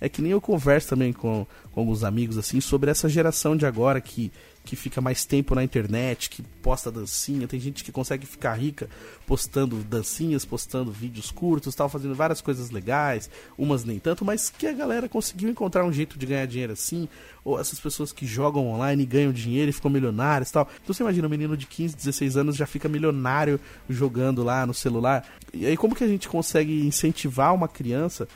[0.00, 3.66] É que nem eu converso também com, com alguns amigos assim sobre essa geração de
[3.66, 4.30] agora que
[4.68, 8.86] que fica mais tempo na internet, que posta dancinha, tem gente que consegue ficar rica
[9.26, 14.66] postando dancinhas, postando vídeos curtos, tal, fazendo várias coisas legais, umas nem tanto, mas que
[14.66, 17.08] a galera conseguiu encontrar um jeito de ganhar dinheiro assim,
[17.42, 20.68] ou essas pessoas que jogam online e ganham dinheiro e ficam milionários, tal.
[20.82, 23.58] Então você imagina um menino de 15, 16 anos já fica milionário
[23.88, 25.26] jogando lá no celular.
[25.54, 28.28] E aí como que a gente consegue incentivar uma criança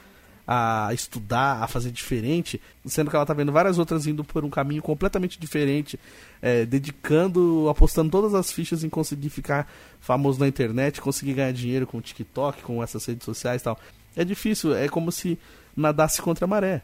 [0.47, 4.51] a estudar, a fazer diferente, sendo que ela tá vendo várias outras indo por um
[4.51, 5.99] caminho completamente diferente,
[6.41, 11.87] é, dedicando, apostando todas as fichas em conseguir ficar famoso na internet, conseguir ganhar dinheiro
[11.87, 13.79] com o TikTok, com essas redes sociais e tal.
[14.17, 15.39] É difícil, é como se
[15.77, 16.83] nadasse contra a maré.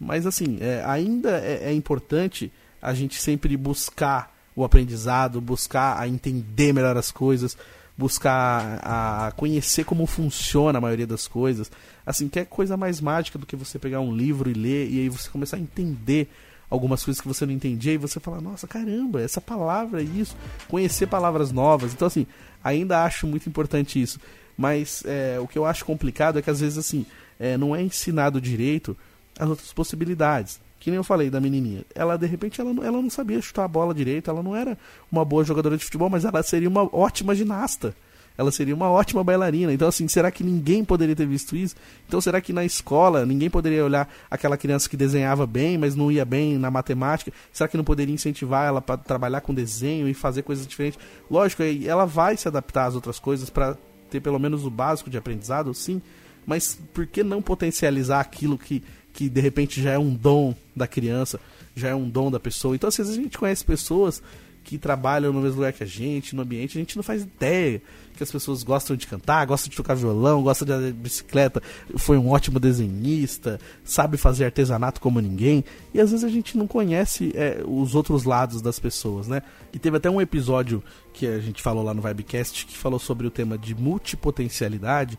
[0.00, 6.08] Mas assim, é, ainda é, é importante a gente sempre buscar o aprendizado, buscar a
[6.08, 7.56] entender melhor as coisas,
[7.96, 11.70] buscar a conhecer como funciona a maioria das coisas.
[12.04, 15.00] Assim, que é coisa mais mágica do que você pegar um livro e ler e
[15.00, 16.28] aí você começar a entender
[16.68, 20.34] algumas coisas que você não entendia e você fala, nossa, caramba, essa palavra é isso,
[20.68, 21.92] conhecer palavras novas.
[21.92, 22.26] Então, assim,
[22.64, 24.18] ainda acho muito importante isso.
[24.56, 27.04] Mas é, o que eu acho complicado é que às vezes, assim,
[27.38, 28.96] é, não é ensinado direito
[29.38, 30.60] as outras possibilidades.
[30.82, 31.84] Que nem eu falei da menininha.
[31.94, 34.76] Ela, de repente, ela, ela não sabia chutar a bola direito, ela não era
[35.12, 37.94] uma boa jogadora de futebol, mas ela seria uma ótima ginasta.
[38.36, 39.72] Ela seria uma ótima bailarina.
[39.72, 41.76] Então, assim, será que ninguém poderia ter visto isso?
[42.08, 46.10] Então, será que na escola ninguém poderia olhar aquela criança que desenhava bem, mas não
[46.10, 47.32] ia bem na matemática?
[47.52, 50.98] Será que não poderia incentivar ela para trabalhar com desenho e fazer coisas diferentes?
[51.30, 53.78] Lógico, ela vai se adaptar às outras coisas para
[54.10, 56.02] ter pelo menos o básico de aprendizado, sim.
[56.44, 58.82] Mas por que não potencializar aquilo que
[59.12, 61.38] que de repente já é um dom da criança,
[61.74, 62.74] já é um dom da pessoa.
[62.74, 64.22] Então, às vezes a gente conhece pessoas
[64.64, 67.82] que trabalham no mesmo lugar que a gente, no ambiente, a gente não faz ideia
[68.16, 71.62] que as pessoas gostam de cantar, gostam de tocar violão, gostam de andar de bicicleta,
[71.96, 76.66] foi um ótimo desenhista, sabe fazer artesanato como ninguém, e às vezes a gente não
[76.66, 79.42] conhece é, os outros lados das pessoas, né?
[79.72, 83.26] E teve até um episódio que a gente falou lá no Vibecast que falou sobre
[83.26, 85.18] o tema de multipotencialidade,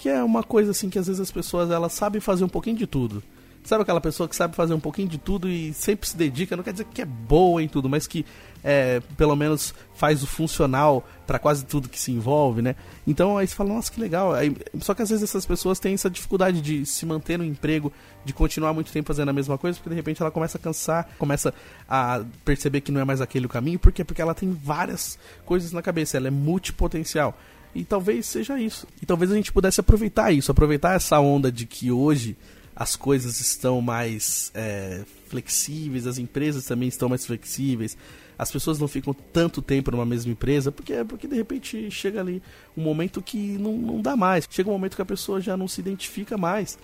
[0.00, 2.74] que é uma coisa assim que às vezes as pessoas elas sabem fazer um pouquinho
[2.74, 3.22] de tudo.
[3.62, 6.64] Sabe aquela pessoa que sabe fazer um pouquinho de tudo e sempre se dedica, não
[6.64, 8.24] quer dizer que é boa em tudo, mas que
[8.64, 12.74] é, pelo menos faz o funcional para quase tudo que se envolve, né?
[13.06, 14.32] Então aí você fala, nossa, que legal.
[14.32, 17.92] Aí, só que às vezes essas pessoas têm essa dificuldade de se manter no emprego,
[18.24, 21.10] de continuar muito tempo fazendo a mesma coisa, porque de repente ela começa a cansar,
[21.18, 21.52] começa
[21.86, 24.02] a perceber que não é mais aquele o caminho, por quê?
[24.02, 27.36] Porque ela tem várias coisas na cabeça, ela é multipotencial.
[27.74, 28.86] E talvez seja isso.
[29.00, 32.36] E talvez a gente pudesse aproveitar isso, aproveitar essa onda de que hoje
[32.74, 37.96] as coisas estão mais é, flexíveis, as empresas também estão mais flexíveis,
[38.38, 42.42] as pessoas não ficam tanto tempo numa mesma empresa, porque, porque de repente chega ali
[42.74, 44.48] um momento que não, não dá mais.
[44.50, 46.78] Chega um momento que a pessoa já não se identifica mais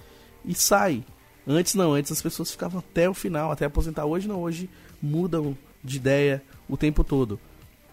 [0.44, 1.02] e sai.
[1.46, 4.04] Antes não, antes as pessoas ficavam até o final, até aposentar.
[4.04, 4.68] Hoje não, hoje
[5.00, 7.40] mudam de ideia o tempo todo.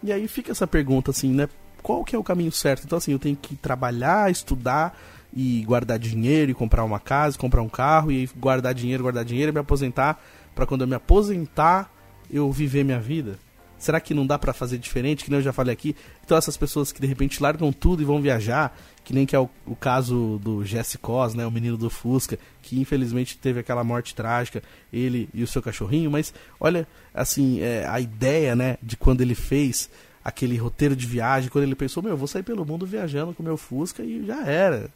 [0.02, 1.48] E aí fica essa pergunta assim, né?
[1.84, 2.84] Qual que é o caminho certo.
[2.86, 4.98] Então, assim, eu tenho que trabalhar, estudar
[5.36, 9.50] e guardar dinheiro e comprar uma casa, comprar um carro e guardar dinheiro, guardar dinheiro
[9.50, 10.18] e me aposentar
[10.54, 11.92] para quando eu me aposentar
[12.30, 13.38] eu viver minha vida.
[13.76, 15.24] Será que não dá para fazer diferente?
[15.24, 15.94] Que nem eu já falei aqui.
[16.24, 19.38] Então essas pessoas que de repente largam tudo e vão viajar, que nem que é
[19.38, 23.84] o, o caso do Jesse Cos, né, o menino do Fusca, que infelizmente teve aquela
[23.84, 28.96] morte trágica, ele e o seu cachorrinho, mas olha, assim, é, a ideia, né, de
[28.96, 29.90] quando ele fez
[30.24, 33.42] aquele roteiro de viagem, quando ele pensou, meu, eu vou sair pelo mundo viajando com
[33.42, 34.90] meu Fusca e já era.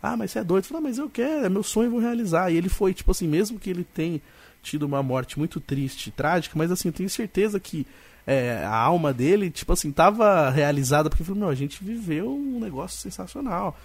[0.00, 0.64] Ah, mas você é doido.
[0.64, 2.50] Falei, ah, mas eu quero, é meu sonho, eu vou realizar.
[2.50, 4.20] E ele foi, tipo assim, mesmo que ele tenha
[4.62, 7.86] tido uma morte muito triste, trágica, mas assim, eu tenho certeza que
[8.26, 12.60] é, a alma dele, tipo assim, tava realizada, porque falou, meu, a gente viveu um
[12.60, 13.76] negócio sensacional.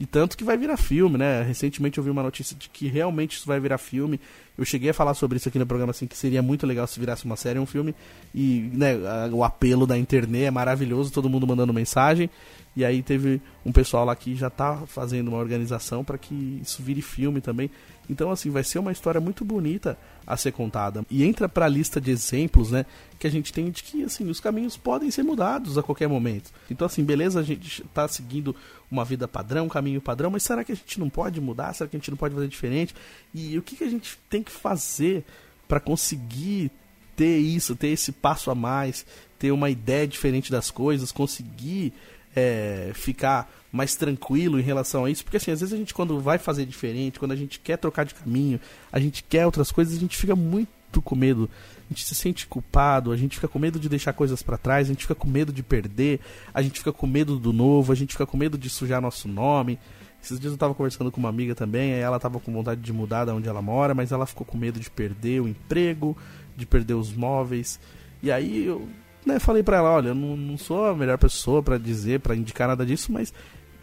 [0.00, 1.42] E tanto que vai virar filme, né?
[1.42, 4.18] Recentemente eu vi uma notícia de que realmente isso vai virar filme.
[4.56, 6.98] Eu cheguei a falar sobre isso aqui no programa, assim, que seria muito legal se
[6.98, 7.94] virasse uma série, um filme.
[8.34, 8.94] E né,
[9.30, 12.30] o apelo da internet é maravilhoso, todo mundo mandando mensagem.
[12.76, 16.82] E aí teve um pessoal lá que já está fazendo uma organização para que isso
[16.82, 17.70] vire filme também.
[18.08, 21.04] Então, assim, vai ser uma história muito bonita a ser contada.
[21.10, 22.84] E entra para a lista de exemplos, né,
[23.18, 26.50] que a gente tem de que, assim, os caminhos podem ser mudados a qualquer momento.
[26.70, 28.54] Então, assim, beleza, a gente está seguindo
[28.90, 31.72] uma vida padrão, um caminho padrão, mas será que a gente não pode mudar?
[31.72, 32.94] Será que a gente não pode fazer diferente?
[33.32, 35.24] E o que, que a gente tem que fazer
[35.68, 36.70] para conseguir
[37.14, 39.06] ter isso, ter esse passo a mais,
[39.38, 41.92] ter uma ideia diferente das coisas, conseguir
[42.34, 46.18] é, ficar mais tranquilo em relação a isso, porque assim, às vezes a gente quando
[46.20, 49.96] vai fazer diferente, quando a gente quer trocar de caminho, a gente quer outras coisas,
[49.96, 53.58] a gente fica muito com medo, a gente se sente culpado, a gente fica com
[53.60, 56.18] medo de deixar coisas para trás, a gente fica com medo de perder,
[56.52, 59.28] a gente fica com medo do novo, a gente fica com medo de sujar nosso
[59.28, 59.78] nome.
[60.22, 63.24] Esses dias eu tava conversando com uma amiga também, ela tava com vontade de mudar
[63.24, 66.16] da onde ela mora, mas ela ficou com medo de perder o emprego,
[66.56, 67.80] de perder os móveis.
[68.22, 68.86] E aí eu
[69.24, 72.68] né, falei para ela, olha, não, não sou a melhor pessoa para dizer, para indicar
[72.68, 73.32] nada disso, mas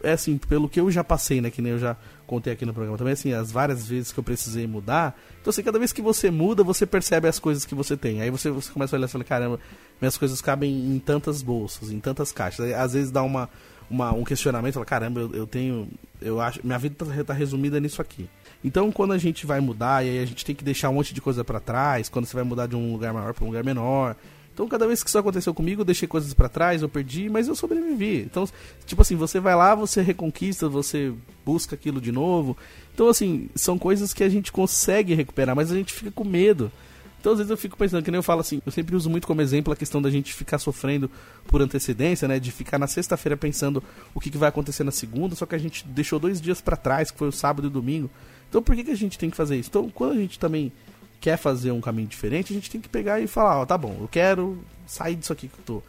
[0.04, 1.96] é assim, pelo que eu já passei, né, que nem eu já
[2.26, 5.18] contei aqui no programa também, assim, as várias vezes que eu precisei mudar.
[5.42, 8.22] Então, assim, cada vez que você muda, você percebe as coisas que você tem.
[8.22, 9.60] Aí você, você começa a olhar e fala, caramba,
[10.00, 12.66] minhas coisas cabem em tantas bolsas, em tantas caixas.
[12.66, 13.50] Aí, às vezes dá uma,
[13.90, 15.88] uma, um questionamento, fala, caramba, eu, eu tenho,
[16.22, 18.30] eu acho, minha vida tá, tá resumida nisso aqui.
[18.64, 21.14] Então, quando a gente vai mudar, e aí a gente tem que deixar um monte
[21.14, 23.64] de coisa para trás, quando você vai mudar de um lugar maior para um lugar
[23.64, 24.16] menor,
[24.58, 27.48] Então, cada vez que isso aconteceu comigo, eu deixei coisas para trás, eu perdi, mas
[27.48, 28.22] eu sobrevivi.
[28.22, 28.50] Então,
[28.88, 31.14] tipo assim, você vai lá, você reconquista, você
[31.46, 32.58] busca aquilo de novo.
[32.92, 36.72] Então, assim, são coisas que a gente consegue recuperar, mas a gente fica com medo.
[37.20, 39.28] Então, às vezes eu fico pensando, que nem eu falo assim, eu sempre uso muito
[39.28, 41.08] como exemplo a questão da gente ficar sofrendo
[41.46, 42.40] por antecedência, né?
[42.40, 45.60] De ficar na sexta-feira pensando o que, que, vai acontecer na segunda, só que a
[45.60, 48.10] gente deixou dois dias para trás, que foi o sábado e o domingo.
[48.50, 49.70] Então, por que, que a gente tem que fazer isso?
[49.70, 50.72] Então, quando a gente também
[51.20, 53.98] quer fazer um caminho diferente, a gente tem que pegar e falar, ó, tá bom,
[54.00, 55.84] eu quero sair disso aqui que eu tô.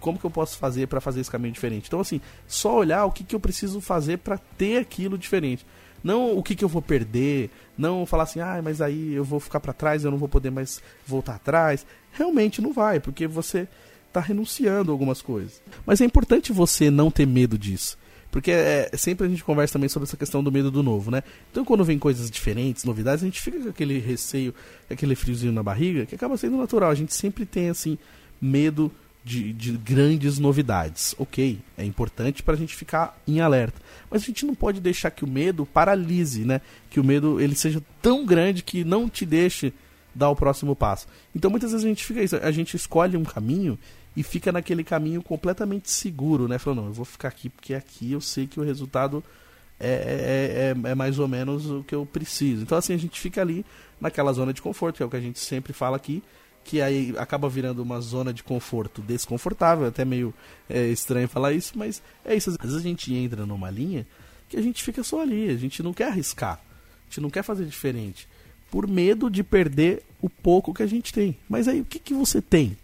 [0.00, 1.86] Como que eu posso fazer para fazer esse caminho diferente?
[1.86, 5.64] Então, assim, só olhar o que, que eu preciso fazer para ter aquilo diferente.
[6.02, 9.38] Não o que, que eu vou perder, não falar assim, ah, mas aí eu vou
[9.38, 11.86] ficar para trás, eu não vou poder mais voltar atrás.
[12.10, 13.68] Realmente não vai, porque você
[14.08, 15.62] está renunciando a algumas coisas.
[15.86, 17.96] Mas é importante você não ter medo disso.
[18.32, 21.22] Porque é, sempre a gente conversa também sobre essa questão do medo do novo, né?
[21.50, 24.54] Então quando vem coisas diferentes, novidades, a gente fica com aquele receio,
[24.90, 26.90] aquele friozinho na barriga, que acaba sendo natural.
[26.90, 27.98] A gente sempre tem, assim,
[28.40, 28.90] medo
[29.22, 31.14] de, de grandes novidades.
[31.18, 33.78] Ok, é importante para a gente ficar em alerta.
[34.10, 36.62] Mas a gente não pode deixar que o medo paralise, né?
[36.88, 39.74] Que o medo ele seja tão grande que não te deixe
[40.14, 41.06] dar o próximo passo.
[41.36, 43.78] Então muitas vezes a gente fica isso, a gente escolhe um caminho
[44.16, 46.58] e fica naquele caminho completamente seguro, né?
[46.58, 49.24] Falando, não, eu vou ficar aqui porque aqui eu sei que o resultado
[49.80, 52.62] é, é, é, é, mais ou menos o que eu preciso.
[52.62, 53.64] Então, assim, a gente fica ali
[54.00, 56.22] naquela zona de conforto, que é o que a gente sempre fala aqui,
[56.64, 60.32] que aí acaba virando uma zona de conforto desconfortável, até meio
[60.68, 62.50] é, estranho falar isso, mas é isso.
[62.50, 64.06] Às vezes a gente entra numa linha
[64.48, 67.42] que a gente fica só ali, a gente não quer arriscar, a gente não quer
[67.42, 68.28] fazer diferente,
[68.70, 71.36] por medo de perder o pouco que a gente tem.
[71.48, 72.76] Mas aí, o que, que você tem?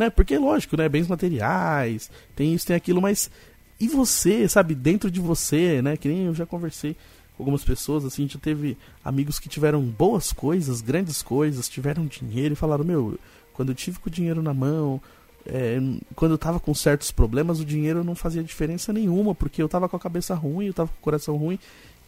[0.00, 0.08] Né?
[0.08, 0.88] Porque, lógico, né?
[0.88, 3.30] Bens materiais, tem isso, tem aquilo, mas.
[3.78, 5.94] E você, sabe, dentro de você, né?
[5.94, 6.96] Que nem eu já conversei
[7.36, 12.54] com algumas pessoas, assim, já teve amigos que tiveram boas coisas, grandes coisas, tiveram dinheiro
[12.54, 13.18] e falaram, meu,
[13.52, 15.02] quando eu tive com o dinheiro na mão,
[15.44, 15.78] é,
[16.14, 19.86] quando eu tava com certos problemas, o dinheiro não fazia diferença nenhuma, porque eu tava
[19.86, 21.58] com a cabeça ruim, eu tava com o coração ruim,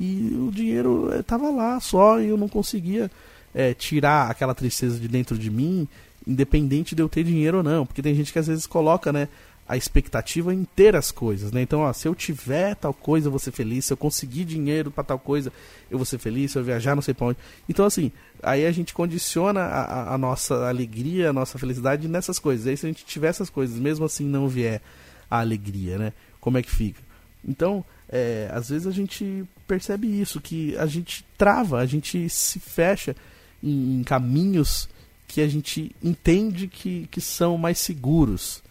[0.00, 3.10] e o dinheiro é, tava lá só, e eu não conseguia
[3.54, 5.86] é, tirar aquela tristeza de dentro de mim,
[6.26, 7.86] independente de eu ter dinheiro ou não.
[7.86, 9.28] Porque tem gente que às vezes coloca, né?
[9.68, 11.62] A expectativa em ter as coisas, né?
[11.62, 13.86] Então, ó, se eu tiver tal coisa, eu vou ser feliz.
[13.86, 15.52] Se eu conseguir dinheiro para tal coisa,
[15.90, 16.52] eu vou ser feliz.
[16.52, 17.38] Se eu viajar, não sei pra onde.
[17.68, 18.10] Então, assim,
[18.42, 22.66] aí a gente condiciona a, a nossa alegria, a nossa felicidade nessas coisas.
[22.66, 24.82] Aí, se a gente tiver essas coisas, mesmo assim não vier
[25.30, 26.12] a alegria, né?
[26.40, 27.00] Como é que fica?
[27.44, 32.60] Então, é, às vezes a gente percebe isso, que a gente trava, a gente se
[32.60, 33.16] fecha
[33.62, 34.88] em, em caminhos
[35.32, 38.62] que a gente entende que, que são mais seguros,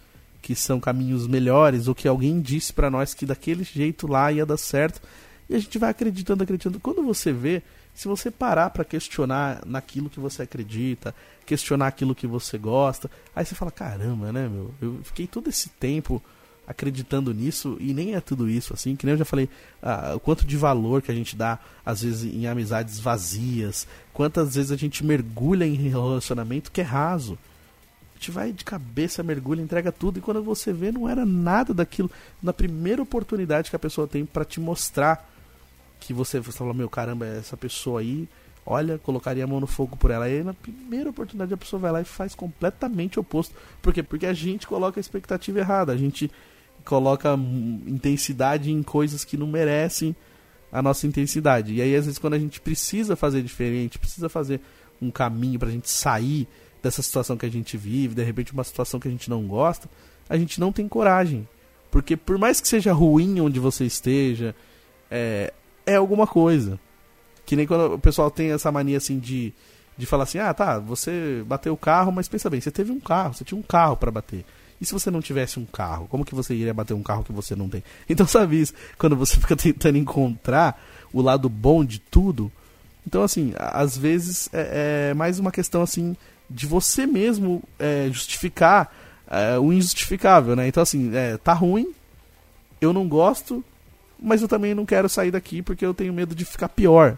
[0.43, 4.45] que são caminhos melhores, ou que alguém disse para nós que daquele jeito lá ia
[4.45, 5.02] dar certo,
[5.50, 6.80] e a gente vai acreditando, acreditando.
[6.80, 7.63] Quando você vê,
[7.95, 11.15] se você parar para questionar naquilo que você acredita,
[11.47, 14.71] questionar aquilo que você gosta, aí você fala: caramba, né, meu?
[14.80, 16.21] Eu fiquei todo esse tempo
[16.71, 19.47] acreditando nisso e nem é tudo isso, assim, que nem eu já falei,
[19.81, 24.55] ah, o quanto de valor que a gente dá, às vezes, em amizades vazias, quantas
[24.55, 27.38] vezes a gente mergulha em relacionamento que é raso.
[28.15, 31.73] A gente vai de cabeça, mergulha, entrega tudo, e quando você vê, não era nada
[31.73, 32.10] daquilo.
[32.41, 35.27] Na primeira oportunidade que a pessoa tem para te mostrar
[35.99, 38.27] que você, você fala, meu caramba, essa pessoa aí,
[38.65, 40.25] olha, colocaria a mão no fogo por ela.
[40.25, 43.55] Aí na primeira oportunidade a pessoa vai lá e faz completamente oposto.
[43.81, 44.03] Por quê?
[44.03, 45.93] Porque a gente coloca a expectativa errada.
[45.93, 46.29] A gente
[46.86, 47.38] coloca
[47.86, 50.15] intensidade em coisas que não merecem
[50.72, 51.74] a nossa intensidade.
[51.74, 54.62] E aí, às vezes, quando a gente precisa fazer diferente, precisa fazer
[55.02, 56.48] um caminho para a gente sair
[56.82, 59.89] dessa situação que a gente vive, de repente, uma situação que a gente não gosta,
[60.30, 61.48] a gente não tem coragem.
[61.89, 64.56] Porque, por mais que seja ruim onde você esteja,
[65.10, 65.54] é,
[65.86, 66.80] é alguma coisa.
[67.46, 69.54] Que nem quando o pessoal tem essa mania assim de,
[69.98, 73.00] de falar assim: ah, tá, você bateu o carro, mas pensa bem, você teve um
[73.00, 74.46] carro, você tinha um carro para bater.
[74.82, 76.08] E se você não tivesse um carro?
[76.08, 77.84] Como que você iria bater um carro que você não tem?
[78.10, 78.74] Então, sabe isso?
[78.98, 80.82] Quando você fica tentando encontrar
[81.13, 82.52] o lado bom de tudo.
[83.06, 86.15] Então, assim, às vezes é, é mais uma questão, assim,
[86.50, 88.94] de você mesmo é, justificar
[89.28, 90.67] é, o injustificável, né?
[90.67, 91.94] Então, assim, é, tá ruim,
[92.80, 93.63] eu não gosto,
[94.20, 97.17] mas eu também não quero sair daqui porque eu tenho medo de ficar pior.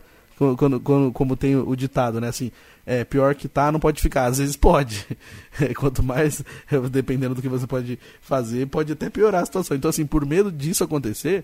[0.57, 2.27] Quando, quando, como tem o ditado, né?
[2.27, 2.51] Assim,
[2.85, 4.25] é, pior que tá, não pode ficar.
[4.25, 5.05] Às vezes pode.
[5.77, 6.43] Quanto mais,
[6.91, 9.75] dependendo do que você pode fazer, pode até piorar a situação.
[9.75, 11.43] Então, assim, por medo disso acontecer,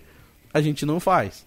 [0.54, 1.46] a gente não faz.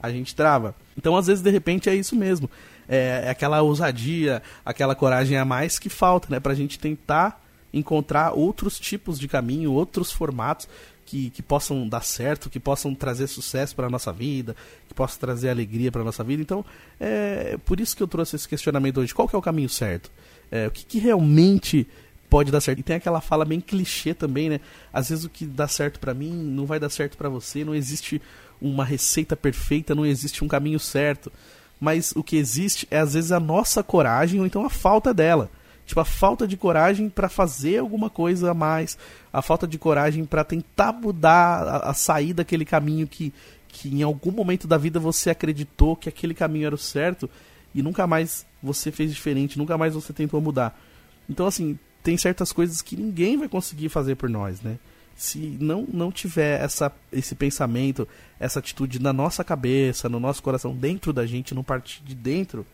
[0.00, 0.74] A gente trava.
[0.96, 2.50] Então, às vezes, de repente, é isso mesmo.
[2.88, 6.40] É, é aquela ousadia, aquela coragem a mais que falta, né?
[6.40, 7.40] Pra gente tentar
[7.72, 10.68] encontrar outros tipos de caminho, outros formatos
[11.12, 14.56] que, que possam dar certo, que possam trazer sucesso para a nossa vida,
[14.88, 16.40] que possam trazer alegria para a nossa vida.
[16.40, 16.64] Então,
[16.98, 19.14] é por isso que eu trouxe esse questionamento hoje.
[19.14, 20.10] Qual que é o caminho certo?
[20.50, 21.86] É, o que, que realmente
[22.30, 22.78] pode dar certo.
[22.78, 24.60] E tem aquela fala bem clichê também, né?
[24.90, 27.74] Às vezes o que dá certo para mim não vai dar certo para você, não
[27.74, 28.22] existe
[28.58, 31.30] uma receita perfeita, não existe um caminho certo.
[31.78, 35.50] Mas o que existe é às vezes a nossa coragem ou então a falta dela.
[35.84, 38.96] Tipo, a falta de coragem para fazer alguma coisa a mais,
[39.32, 43.32] a falta de coragem para tentar mudar, a, a sair daquele caminho que,
[43.68, 47.28] que em algum momento da vida você acreditou que aquele caminho era o certo
[47.74, 50.78] e nunca mais você fez diferente, nunca mais você tentou mudar.
[51.28, 54.78] Então, assim, tem certas coisas que ninguém vai conseguir fazer por nós, né?
[55.14, 58.08] Se não, não tiver essa, esse pensamento,
[58.40, 62.66] essa atitude na nossa cabeça, no nosso coração, dentro da gente, no partir de dentro,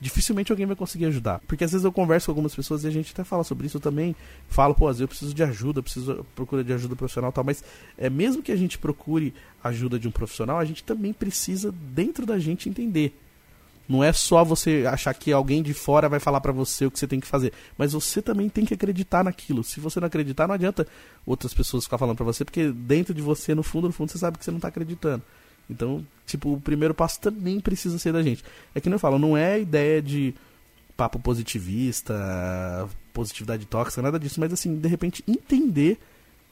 [0.00, 1.40] dificilmente alguém vai conseguir ajudar.
[1.46, 3.80] Porque às vezes eu converso com algumas pessoas e a gente até fala sobre isso
[3.80, 4.14] também.
[4.48, 7.62] Falo, pô, às vezes eu preciso de ajuda, preciso procura de ajuda profissional tal, mas
[7.96, 12.24] é mesmo que a gente procure ajuda de um profissional, a gente também precisa dentro
[12.24, 13.14] da gente entender.
[13.88, 16.98] Não é só você achar que alguém de fora vai falar para você o que
[16.98, 19.64] você tem que fazer, mas você também tem que acreditar naquilo.
[19.64, 20.86] Se você não acreditar, não adianta
[21.24, 24.18] outras pessoas ficar falando para você, porque dentro de você, no fundo, no fundo, você
[24.18, 25.22] sabe que você não tá acreditando.
[25.68, 28.44] Então, tipo, o primeiro passo também precisa ser da gente.
[28.74, 30.34] É que não eu falo, não é ideia de
[30.96, 35.98] papo positivista, positividade tóxica, nada disso, mas assim, de repente entender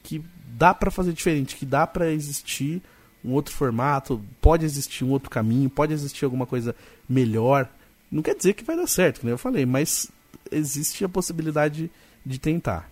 [0.02, 2.80] que dá para fazer diferente, que dá para existir
[3.24, 6.76] um outro formato, pode existir um outro caminho, pode existir alguma coisa
[7.08, 7.68] melhor.
[8.10, 10.10] Não quer dizer que vai dar certo, como eu falei, mas
[10.50, 11.90] existe a possibilidade
[12.24, 12.88] de tentar.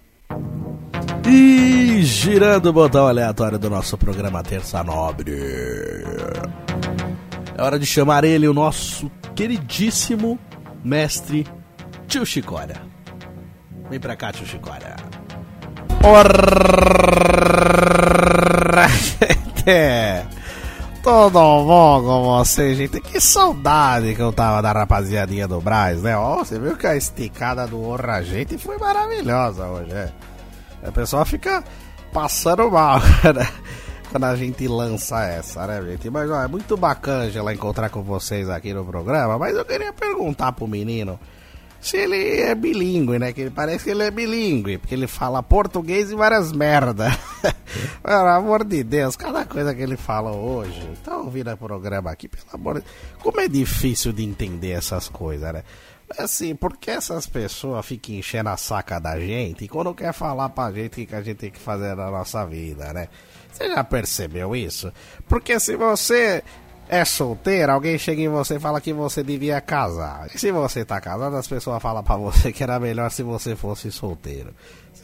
[1.27, 5.35] E girando o botão aleatório do nosso programa Terça Nobre.
[7.57, 10.39] É hora de chamar ele, o nosso queridíssimo
[10.85, 11.47] mestre
[12.07, 12.83] Tio Chicória.
[13.89, 14.97] Vem pra cá, Tio Chicória.
[21.03, 23.01] Tudo bom com você, gente?
[23.01, 26.16] Que saudade que eu tava da rapaziadinha do Braz, né?
[26.16, 30.11] Ó, você viu que a esticada do Orra Gente foi maravilhosa hoje, é?
[30.85, 31.64] A pessoa fica
[32.12, 33.01] passando mal,
[33.35, 33.49] né?
[34.11, 36.09] Quando a gente lança essa, né, gente?
[36.09, 39.39] Mas ó, é muito bacana já encontrar com vocês aqui no programa.
[39.39, 41.18] Mas eu queria perguntar pro menino
[41.80, 43.32] se ele é bilíngue, né?
[43.32, 47.11] Que ele parece que ele é bilíngue, porque ele fala português e várias merda.
[48.03, 50.80] Pelo amor de Deus, cada coisa que ele fala hoje.
[51.05, 52.87] Tá ouvindo o programa aqui, pelo amor de
[53.20, 55.62] Como é difícil de entender essas coisas, né?
[56.18, 60.70] Assim, porque essas pessoas ficam enchendo a saca da gente e quando quer falar pra
[60.70, 63.09] gente o que a gente tem que fazer na nossa vida, né?
[63.50, 64.92] Você já percebeu isso?
[65.28, 66.42] Porque se você
[66.88, 70.28] é solteiro, alguém chega em você e fala que você devia casar.
[70.34, 73.57] E se você tá casado, as pessoas falam pra você que era melhor se você
[73.57, 74.55] fosse solteiro.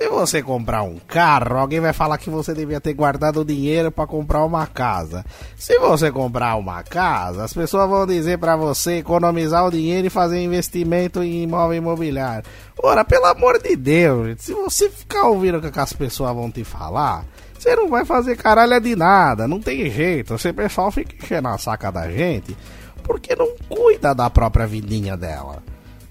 [0.00, 4.06] Se você comprar um carro, alguém vai falar que você devia ter guardado dinheiro para
[4.06, 5.22] comprar uma casa.
[5.58, 10.10] Se você comprar uma casa, as pessoas vão dizer para você economizar o dinheiro e
[10.10, 12.48] fazer investimento em imóvel imobiliário.
[12.82, 16.64] Ora, pelo amor de Deus, se você ficar ouvindo o que as pessoas vão te
[16.64, 17.26] falar,
[17.58, 20.38] você não vai fazer caralho de nada, não tem jeito.
[20.38, 22.56] Você pessoal fica enchendo a saca da gente
[23.02, 25.62] porque não cuida da própria vidinha dela.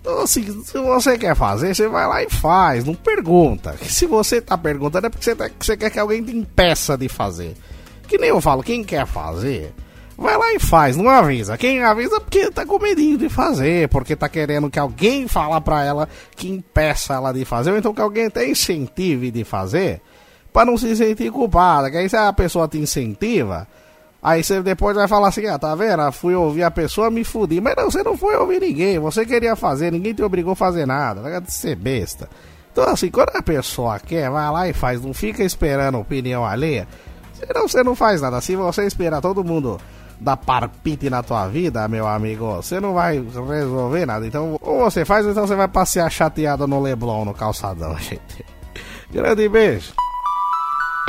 [0.02, 3.76] Então, assim, se você quer fazer, você vai lá e faz, não pergunta.
[3.84, 7.10] Se você tá perguntando é porque você, tá, você quer que alguém te impeça de
[7.10, 7.56] fazer.
[8.08, 9.74] Que nem eu falo, quem quer fazer,
[10.18, 11.58] vai lá e faz, não avisa.
[11.58, 15.60] Quem avisa é porque tá com medinho de fazer, porque tá querendo que alguém fala
[15.60, 20.02] pra ela que impeça ela de fazer, ou então que alguém até incentive de fazer,
[20.52, 21.92] para não se sentir culpada.
[21.92, 23.68] Que aí se a pessoa te incentiva,
[24.22, 26.12] Aí você depois vai falar assim, ah, tá vendo?
[26.12, 27.62] Fui ouvir a pessoa, me fudi.
[27.62, 30.86] Mas não, você não foi ouvir ninguém, você queria fazer, ninguém te obrigou a fazer
[30.86, 32.30] nada, vai ser besta.
[32.72, 36.88] Então assim, quando a pessoa quer, vai lá e faz, não fica esperando opinião alheia.
[37.34, 38.42] Senão você não faz nada.
[38.42, 39.80] Se você esperar todo mundo
[40.20, 44.28] dar parpite na tua vida, meu amigo, você não vai resolver nada.
[44.28, 48.46] Então, ou você faz, ou então você vai passear chateado no Leblon, no calçadão, gente.
[49.10, 49.94] Grande beijo.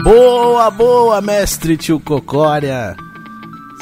[0.03, 2.97] Boa, boa, mestre tio Cocória.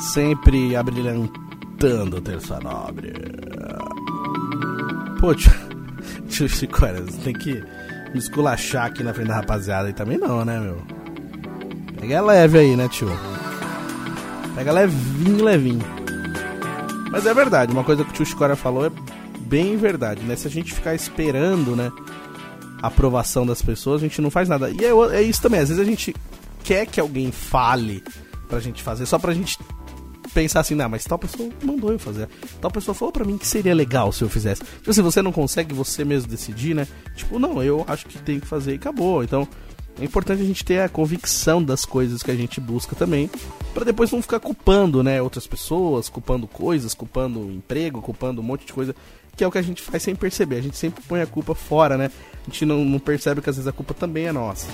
[0.00, 3.12] Sempre abrilhantando Terça Nobre.
[5.20, 5.52] Pô, tio,
[6.48, 7.52] tio Cocória, você tem que
[8.12, 10.82] me esculachar aqui na frente da rapaziada aí também não, né, meu?
[12.00, 13.10] Pega leve aí, né, tio?
[14.56, 15.84] Pega levinho, levinho.
[17.12, 18.90] Mas é verdade, uma coisa que o tio Chicória falou é
[19.38, 20.34] bem verdade, né?
[20.34, 21.92] Se a gente ficar esperando, né?
[22.82, 24.70] Aprovação das pessoas, a gente não faz nada.
[24.70, 26.14] E é, é, isso também, às vezes a gente
[26.62, 28.02] quer que alguém fale
[28.48, 29.58] pra gente fazer, só pra gente
[30.34, 32.28] pensar assim, não, mas tal pessoa mandou eu fazer.
[32.60, 34.62] Tal pessoa falou pra mim que seria legal se eu fizesse.
[34.62, 36.86] Tipo assim, você não consegue você mesmo decidir, né?
[37.16, 39.24] Tipo, não, eu acho que tem que fazer e acabou.
[39.24, 39.48] Então,
[40.00, 43.28] é importante a gente ter a convicção das coisas que a gente busca também,
[43.74, 48.64] para depois não ficar culpando, né, outras pessoas, culpando coisas, culpando emprego, culpando um monte
[48.66, 48.94] de coisa
[49.38, 50.56] que é o que a gente faz sem perceber.
[50.56, 52.10] A gente sempre põe a culpa fora, né?
[52.42, 54.66] A gente não, não percebe que às vezes a culpa também é nossa.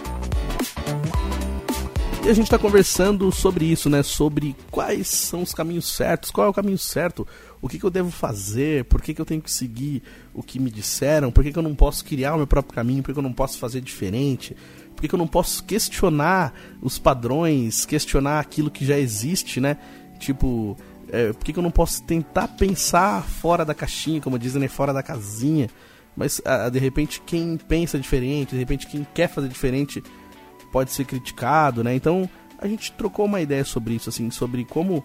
[2.24, 4.02] E a gente está conversando sobre isso, né?
[4.02, 7.28] Sobre quais são os caminhos certos, qual é o caminho certo,
[7.60, 10.02] o que, que eu devo fazer, por que, que eu tenho que seguir
[10.32, 13.02] o que me disseram, por que, que eu não posso criar o meu próprio caminho,
[13.02, 14.56] por que, eu não posso fazer diferente,
[14.94, 19.76] por que, que eu não posso questionar os padrões, questionar aquilo que já existe, né?
[20.18, 20.78] Tipo,
[21.14, 24.68] é, por que, que eu não posso tentar pensar fora da caixinha, como dizem, né?
[24.68, 25.70] fora da casinha?
[26.16, 30.02] Mas ah, de repente quem pensa diferente, de repente quem quer fazer diferente
[30.72, 31.94] pode ser criticado, né?
[31.94, 35.04] Então a gente trocou uma ideia sobre isso, assim, sobre como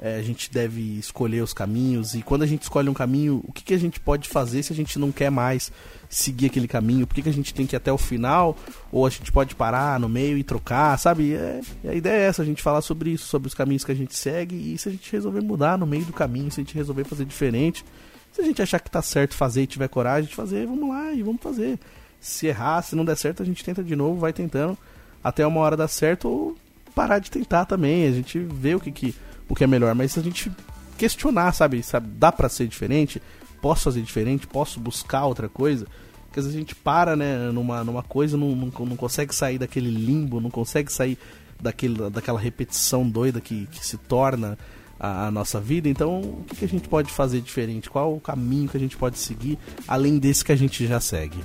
[0.00, 3.52] é, a gente deve escolher os caminhos e quando a gente escolhe um caminho, o
[3.52, 5.72] que, que a gente pode fazer se a gente não quer mais
[6.08, 7.06] seguir aquele caminho?
[7.06, 8.56] Por que, que a gente tem que ir até o final?
[8.92, 11.34] Ou a gente pode parar no meio e trocar, sabe?
[11.34, 13.94] É, a ideia é essa, a gente falar sobre isso, sobre os caminhos que a
[13.94, 16.74] gente segue e se a gente resolver mudar no meio do caminho, se a gente
[16.74, 17.84] resolver fazer diferente,
[18.32, 21.12] se a gente achar que tá certo fazer e tiver coragem de fazer, vamos lá
[21.12, 21.78] e vamos fazer.
[22.20, 24.78] Se errar, se não der certo, a gente tenta de novo, vai tentando
[25.22, 26.56] até uma hora dar certo ou
[26.94, 28.06] parar de tentar também.
[28.06, 29.14] A gente vê o que, que,
[29.48, 30.50] o que é melhor, mas a gente
[30.96, 33.22] questionar, sabe, sabe, dá para ser diferente,
[33.62, 35.86] posso fazer diferente, posso buscar outra coisa,
[36.26, 39.58] porque às vezes a gente para, né, numa, numa coisa, não, não, não consegue sair
[39.58, 41.18] daquele limbo, não consegue sair
[41.60, 44.58] daquele, daquela repetição doida que, que se torna
[44.98, 45.88] a, a, nossa vida.
[45.88, 47.88] Então, o que, que a gente pode fazer diferente?
[47.88, 51.38] Qual o caminho que a gente pode seguir além desse que a gente já segue?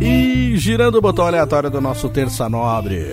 [0.00, 3.06] E girando o botão aleatório do nosso Terça Nobre.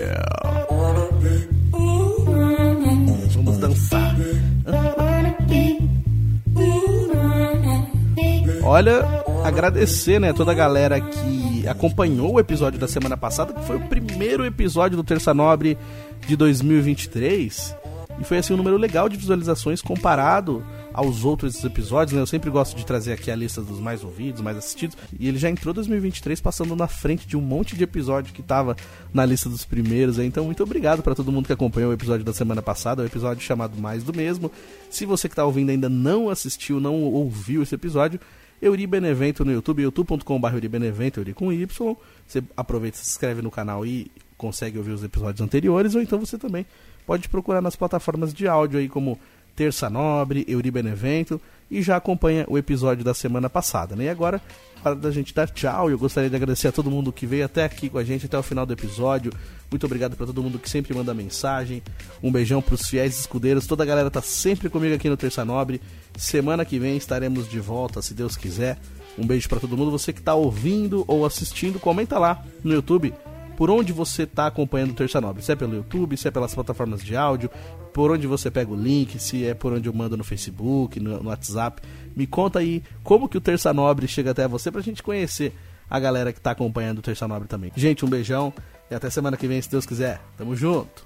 [8.72, 9.04] Olha,
[9.42, 13.88] agradecer, né, toda a galera que acompanhou o episódio da semana passada, que foi o
[13.88, 15.76] primeiro episódio do Terça Nobre
[16.24, 17.74] de 2023.
[18.20, 20.64] E foi assim um número legal de visualizações comparado
[20.94, 22.22] aos outros episódios, né?
[22.22, 24.96] Eu sempre gosto de trazer aqui a lista dos mais ouvidos, mais assistidos.
[25.18, 28.76] E ele já entrou 2023 passando na frente de um monte de episódio que tava
[29.12, 30.18] na lista dos primeiros.
[30.18, 30.26] Né?
[30.26, 33.42] Então, muito obrigado para todo mundo que acompanhou o episódio da semana passada, o episódio
[33.42, 34.48] chamado Mais do Mesmo.
[34.88, 38.20] Se você que tá ouvindo ainda não assistiu, não ouviu esse episódio,
[38.60, 41.96] Euri Benevento no YouTube, youtube.com.br Euri Benevento, Euri com Y.
[42.26, 46.38] Você aproveita, se inscreve no canal e consegue ouvir os episódios anteriores, ou então você
[46.38, 46.66] também
[47.06, 49.18] pode procurar nas plataformas de áudio aí como
[49.60, 51.38] Terça Nobre, Euri Benevento
[51.70, 53.94] e já acompanha o episódio da semana passada.
[53.94, 54.04] Né?
[54.04, 54.40] E agora,
[54.82, 57.64] para da gente dar tchau, eu gostaria de agradecer a todo mundo que veio até
[57.64, 59.30] aqui com a gente, até o final do episódio.
[59.70, 61.82] Muito obrigado para todo mundo que sempre manda mensagem.
[62.22, 63.66] Um beijão para os fiéis escudeiros.
[63.66, 65.78] Toda a galera tá sempre comigo aqui no Terça Nobre.
[66.16, 68.78] Semana que vem estaremos de volta, se Deus quiser.
[69.18, 69.90] Um beijo para todo mundo.
[69.90, 73.12] Você que está ouvindo ou assistindo, comenta lá no YouTube
[73.60, 75.42] por onde você está acompanhando o Terça Nobre.
[75.42, 77.50] Se é pelo YouTube, se é pelas plataformas de áudio,
[77.92, 81.22] por onde você pega o link, se é por onde eu mando no Facebook, no,
[81.22, 81.82] no WhatsApp.
[82.16, 85.54] Me conta aí como que o Terça Nobre chega até você pra gente conhecer
[85.90, 87.70] a galera que tá acompanhando o Terça Nobre também.
[87.76, 88.50] Gente, um beijão
[88.90, 90.22] e até semana que vem, se Deus quiser.
[90.38, 91.04] Tamo junto!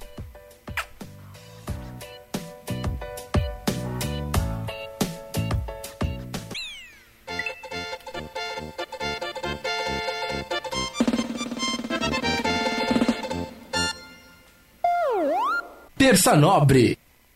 [16.04, 16.98] Terça Nobre.